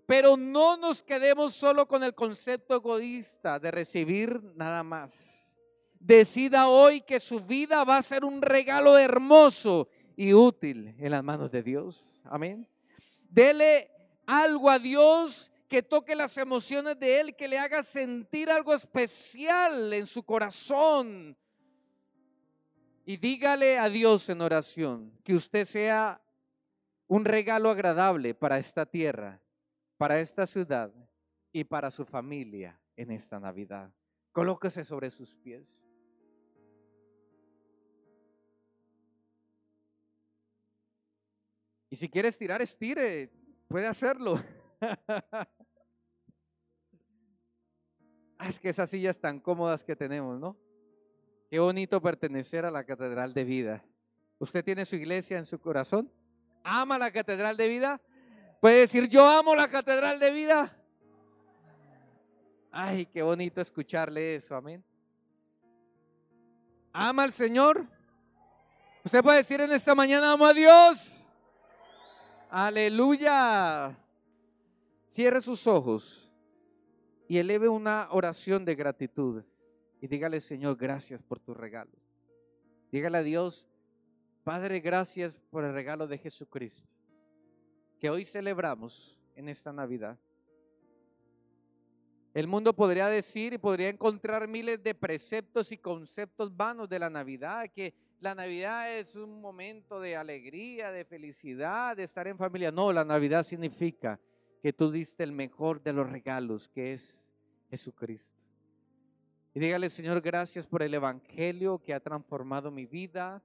pero 0.07 0.37
no 0.37 0.77
nos 0.77 1.03
quedemos 1.03 1.53
solo 1.53 1.85
con 1.85 2.01
el 2.01 2.15
concepto 2.15 2.77
egoísta 2.77 3.59
de 3.59 3.69
recibir 3.69 4.41
nada 4.55 4.81
más. 4.81 5.53
Decida 5.99 6.69
hoy 6.69 7.01
que 7.01 7.19
su 7.19 7.41
vida 7.41 7.83
va 7.83 7.97
a 7.97 8.01
ser 8.01 8.23
un 8.23 8.41
regalo 8.41 8.97
hermoso 8.97 9.89
y 10.15 10.33
útil 10.33 10.95
en 10.97 11.11
las 11.11 11.23
manos 11.23 11.51
de 11.51 11.61
Dios. 11.61 12.21
Amén. 12.23 12.65
Dele 13.29 13.91
algo 14.25 14.69
a 14.69 14.79
Dios 14.79 15.51
que 15.67 15.83
toque 15.83 16.15
las 16.15 16.37
emociones 16.37 16.97
de 16.97 17.19
Él, 17.19 17.35
que 17.35 17.49
le 17.49 17.59
haga 17.59 17.83
sentir 17.83 18.49
algo 18.49 18.73
especial 18.73 19.91
en 19.93 20.05
su 20.05 20.23
corazón. 20.23 21.35
Y 23.05 23.17
dígale 23.17 23.77
a 23.77 23.89
Dios 23.89 24.29
en 24.29 24.39
oración 24.39 25.11
que 25.25 25.35
usted 25.35 25.65
sea 25.65 26.21
un 27.07 27.25
regalo 27.25 27.69
agradable 27.69 28.33
para 28.33 28.57
esta 28.57 28.85
tierra, 28.85 29.41
para 29.97 30.19
esta 30.19 30.45
ciudad 30.45 30.93
y 31.51 31.63
para 31.63 31.89
su 31.91 32.05
familia 32.05 32.79
en 32.95 33.11
esta 33.11 33.39
Navidad. 33.39 33.91
Colóquese 34.31 34.83
sobre 34.83 35.09
sus 35.09 35.35
pies. 35.37 35.83
Y 41.89 41.95
si 41.95 42.09
quiere 42.09 42.27
estirar, 42.27 42.61
estire, 42.61 43.31
puede 43.67 43.87
hacerlo. 43.87 44.41
Ah, 48.39 48.47
es 48.47 48.59
que 48.59 48.69
esas 48.69 48.91
sillas 48.91 49.19
tan 49.19 49.39
cómodas 49.39 49.83
que 49.83 49.95
tenemos, 49.95 50.39
¿no? 50.39 50.55
Qué 51.49 51.57
bonito 51.57 51.99
pertenecer 51.99 52.65
a 52.65 52.69
la 52.69 52.83
Catedral 52.83 53.33
de 53.33 53.43
Vida. 53.43 53.83
¿Usted 54.37 54.63
tiene 54.63 54.85
su 54.85 54.95
iglesia 54.95 55.39
en 55.39 55.45
su 55.45 55.59
corazón? 55.59 56.11
¿Ama 56.63 56.99
la 56.99 57.09
Catedral 57.09 57.57
de 57.57 57.67
Vida? 57.67 57.99
¿Puede 58.59 58.79
decir, 58.79 59.07
yo 59.07 59.25
amo 59.25 59.55
la 59.55 59.67
Catedral 59.67 60.19
de 60.19 60.31
Vida? 60.31 60.75
Ay, 62.71 63.05
qué 63.05 63.21
bonito 63.21 63.61
escucharle 63.61 64.35
eso, 64.35 64.55
amén. 64.55 64.83
¿Ama 66.91 67.23
al 67.23 67.33
Señor? 67.33 67.85
Usted 69.03 69.21
puede 69.21 69.37
decir 69.37 69.61
en 69.61 69.71
esta 69.71 69.93
mañana, 69.93 70.31
amo 70.31 70.45
a 70.45 70.53
Dios. 70.53 71.23
Aleluya. 72.49 73.95
Cierre 75.07 75.41
sus 75.41 75.67
ojos 75.67 76.31
y 77.27 77.37
eleve 77.37 77.69
una 77.69 78.07
oración 78.11 78.65
de 78.65 78.75
gratitud 78.75 79.43
y 80.01 80.07
dígale, 80.07 80.41
Señor, 80.41 80.77
gracias 80.77 81.21
por 81.21 81.39
tus 81.39 81.55
regalos. 81.55 81.95
Dígale 82.91 83.19
a 83.19 83.23
Dios, 83.23 83.67
Padre, 84.43 84.79
gracias 84.79 85.39
por 85.51 85.63
el 85.63 85.73
regalo 85.73 86.07
de 86.07 86.17
Jesucristo 86.17 86.96
que 87.99 88.09
hoy 88.09 88.25
celebramos 88.25 89.17
en 89.35 89.49
esta 89.49 89.71
Navidad. 89.71 90.17
El 92.33 92.47
mundo 92.47 92.73
podría 92.73 93.07
decir 93.07 93.53
y 93.53 93.57
podría 93.57 93.89
encontrar 93.89 94.47
miles 94.47 94.83
de 94.83 94.93
preceptos 94.93 95.71
y 95.71 95.77
conceptos 95.77 96.55
vanos 96.55 96.87
de 96.87 96.99
la 96.99 97.09
Navidad, 97.09 97.67
que 97.73 97.95
la 98.19 98.35
Navidad 98.35 98.95
es 98.95 99.15
un 99.15 99.41
momento 99.41 99.99
de 99.99 100.15
alegría, 100.15 100.91
de 100.91 101.03
felicidad, 101.03 101.97
de 101.97 102.03
estar 102.03 102.27
en 102.27 102.37
familia. 102.37 102.71
No, 102.71 102.93
la 102.93 103.03
Navidad 103.03 103.43
significa 103.43 104.19
que 104.61 104.73
tú 104.73 104.91
diste 104.91 105.23
el 105.23 105.31
mejor 105.31 105.81
de 105.81 105.93
los 105.93 106.09
regalos, 106.09 106.67
que 106.67 106.93
es 106.93 107.23
Jesucristo. 107.69 108.37
Y 109.53 109.59
dígale, 109.59 109.89
Señor, 109.89 110.21
gracias 110.21 110.67
por 110.67 110.83
el 110.83 110.93
Evangelio 110.93 111.79
que 111.79 111.93
ha 111.93 111.99
transformado 111.99 112.69
mi 112.69 112.85
vida. 112.85 113.41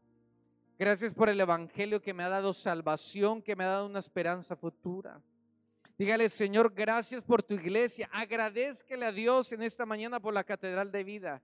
Gracias 0.82 1.14
por 1.14 1.28
el 1.28 1.40
Evangelio 1.40 2.02
que 2.02 2.12
me 2.12 2.24
ha 2.24 2.28
dado 2.28 2.52
salvación, 2.52 3.40
que 3.40 3.54
me 3.54 3.62
ha 3.62 3.68
dado 3.68 3.86
una 3.86 4.00
esperanza 4.00 4.56
futura. 4.56 5.22
Dígale, 5.96 6.28
Señor, 6.28 6.74
gracias 6.74 7.22
por 7.22 7.40
tu 7.40 7.54
iglesia. 7.54 8.10
Agradezcale 8.12 9.06
a 9.06 9.12
Dios 9.12 9.52
en 9.52 9.62
esta 9.62 9.86
mañana 9.86 10.18
por 10.18 10.34
la 10.34 10.42
Catedral 10.42 10.90
de 10.90 11.04
Vida. 11.04 11.40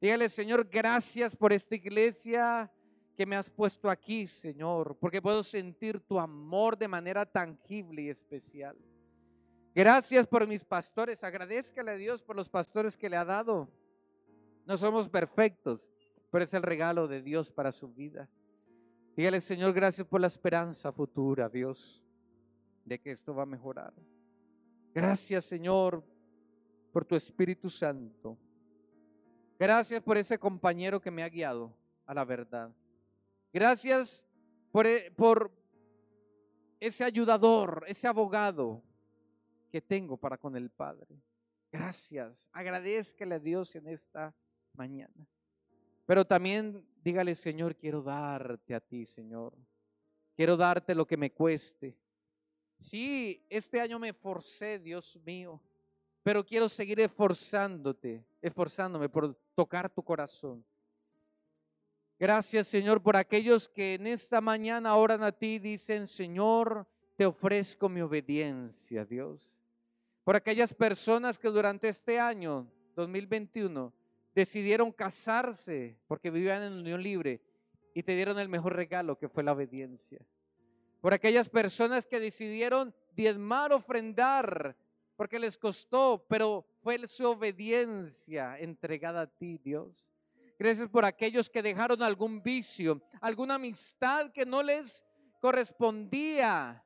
Dígale, 0.00 0.28
Señor, 0.28 0.68
gracias 0.68 1.36
por 1.36 1.52
esta 1.52 1.76
iglesia 1.76 2.68
que 3.16 3.24
me 3.24 3.36
has 3.36 3.48
puesto 3.48 3.88
aquí, 3.88 4.26
Señor, 4.26 4.96
porque 4.98 5.22
puedo 5.22 5.44
sentir 5.44 6.00
tu 6.00 6.18
amor 6.18 6.76
de 6.76 6.88
manera 6.88 7.24
tangible 7.24 8.02
y 8.02 8.08
especial. 8.08 8.76
Gracias 9.72 10.26
por 10.26 10.48
mis 10.48 10.64
pastores. 10.64 11.22
Agradezcale 11.22 11.92
a 11.92 11.96
Dios 11.96 12.22
por 12.22 12.34
los 12.34 12.48
pastores 12.48 12.96
que 12.96 13.08
le 13.08 13.16
ha 13.16 13.24
dado. 13.24 13.68
No 14.66 14.76
somos 14.76 15.08
perfectos, 15.08 15.88
pero 16.32 16.42
es 16.42 16.52
el 16.54 16.64
regalo 16.64 17.06
de 17.06 17.22
Dios 17.22 17.52
para 17.52 17.70
su 17.70 17.86
vida. 17.86 18.28
Dígale, 19.16 19.40
Señor, 19.40 19.72
gracias 19.72 20.06
por 20.06 20.20
la 20.20 20.26
esperanza 20.26 20.92
futura, 20.92 21.48
Dios 21.48 22.04
de 22.84 23.00
que 23.00 23.10
esto 23.12 23.34
va 23.34 23.44
a 23.44 23.46
mejorar. 23.46 23.92
Gracias, 24.92 25.44
Señor, 25.44 26.04
por 26.92 27.04
tu 27.04 27.16
Espíritu 27.16 27.70
Santo. 27.70 28.36
Gracias 29.58 30.02
por 30.02 30.16
ese 30.16 30.38
compañero 30.38 31.00
que 31.00 31.10
me 31.10 31.22
ha 31.22 31.28
guiado 31.28 31.72
a 32.06 32.14
la 32.14 32.24
verdad. 32.24 32.72
Gracias 33.52 34.26
por, 34.70 34.86
e, 34.86 35.10
por 35.12 35.52
ese 36.80 37.04
ayudador, 37.04 37.84
ese 37.88 38.06
abogado 38.06 38.82
que 39.70 39.80
tengo 39.80 40.16
para 40.16 40.36
con 40.36 40.56
el 40.56 40.70
Padre. 40.70 41.20
Gracias. 41.72 42.48
Agradezcale 42.52 43.36
a 43.36 43.38
Dios 43.38 43.74
en 43.74 43.88
esta 43.88 44.34
mañana. 44.74 45.26
Pero 46.06 46.24
también 46.24 46.84
dígale, 47.02 47.34
Señor, 47.34 47.76
quiero 47.76 48.02
darte 48.02 48.74
a 48.74 48.80
ti, 48.80 49.06
Señor. 49.06 49.54
Quiero 50.34 50.56
darte 50.56 50.94
lo 50.94 51.06
que 51.06 51.16
me 51.16 51.30
cueste. 51.30 51.96
Sí, 52.78 53.46
este 53.48 53.80
año 53.80 53.98
me 53.98 54.08
esforcé, 54.08 54.78
Dios 54.78 55.18
mío, 55.24 55.60
pero 56.22 56.44
quiero 56.44 56.68
seguir 56.68 57.00
esforzándote, 57.00 58.24
esforzándome 58.42 59.08
por 59.08 59.34
tocar 59.54 59.88
tu 59.88 60.02
corazón. 60.02 60.64
Gracias, 62.18 62.66
Señor, 62.66 63.02
por 63.02 63.16
aquellos 63.16 63.68
que 63.68 63.94
en 63.94 64.06
esta 64.06 64.40
mañana 64.40 64.96
oran 64.96 65.22
a 65.22 65.32
ti 65.32 65.54
y 65.54 65.58
dicen, 65.58 66.06
Señor, 66.06 66.86
te 67.16 67.26
ofrezco 67.26 67.88
mi 67.88 68.00
obediencia, 68.00 69.04
Dios. 69.04 69.50
Por 70.24 70.36
aquellas 70.36 70.74
personas 70.74 71.38
que 71.38 71.48
durante 71.48 71.88
este 71.88 72.18
año 72.18 72.70
2021 72.96 73.92
decidieron 74.34 74.92
casarse 74.92 75.98
porque 76.06 76.30
vivían 76.30 76.62
en 76.62 76.72
unión 76.72 77.02
libre 77.02 77.40
y 77.94 78.02
te 78.02 78.14
dieron 78.14 78.38
el 78.38 78.48
mejor 78.48 78.74
regalo 78.74 79.18
que 79.18 79.28
fue 79.28 79.42
la 79.42 79.52
obediencia 79.52 80.26
por 81.04 81.12
aquellas 81.12 81.50
personas 81.50 82.06
que 82.06 82.18
decidieron 82.18 82.94
diezmar, 83.12 83.74
ofrendar, 83.74 84.74
porque 85.16 85.38
les 85.38 85.58
costó, 85.58 86.24
pero 86.30 86.64
fue 86.82 87.06
su 87.06 87.28
obediencia 87.28 88.58
entregada 88.58 89.20
a 89.20 89.26
ti, 89.26 89.58
Dios. 89.62 90.08
Gracias 90.58 90.88
por 90.88 91.04
aquellos 91.04 91.50
que 91.50 91.60
dejaron 91.60 92.02
algún 92.02 92.42
vicio, 92.42 93.02
alguna 93.20 93.56
amistad 93.56 94.32
que 94.32 94.46
no 94.46 94.62
les 94.62 95.04
correspondía, 95.42 96.82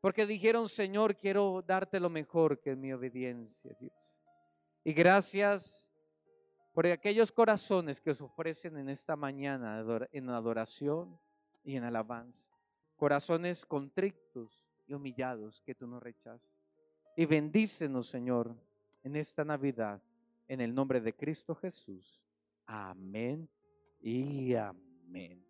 porque 0.00 0.26
dijeron, 0.26 0.68
Señor, 0.68 1.16
quiero 1.16 1.62
darte 1.64 2.00
lo 2.00 2.10
mejor 2.10 2.60
que 2.60 2.72
es 2.72 2.76
mi 2.76 2.92
obediencia, 2.92 3.70
Dios. 3.78 3.92
Y 4.82 4.92
gracias 4.92 5.86
por 6.72 6.86
aquellos 6.86 7.32
corazones 7.32 8.00
que 8.00 8.10
os 8.10 8.20
ofrecen 8.20 8.76
en 8.76 8.88
esta 8.88 9.16
mañana 9.16 9.84
en 10.12 10.28
adoración 10.30 11.18
y 11.64 11.76
en 11.76 11.84
alabanza 11.84 12.50
corazones 13.00 13.64
contritos 13.64 14.68
y 14.86 14.92
humillados 14.92 15.62
que 15.62 15.74
tú 15.74 15.86
nos 15.86 16.02
rechazas. 16.02 16.52
Y 17.16 17.24
bendícenos, 17.24 18.08
Señor, 18.08 18.54
en 19.02 19.16
esta 19.16 19.42
Navidad, 19.42 20.02
en 20.46 20.60
el 20.60 20.74
nombre 20.74 21.00
de 21.00 21.14
Cristo 21.14 21.54
Jesús. 21.54 22.20
Amén 22.66 23.48
y 24.02 24.54
amén. 24.54 25.49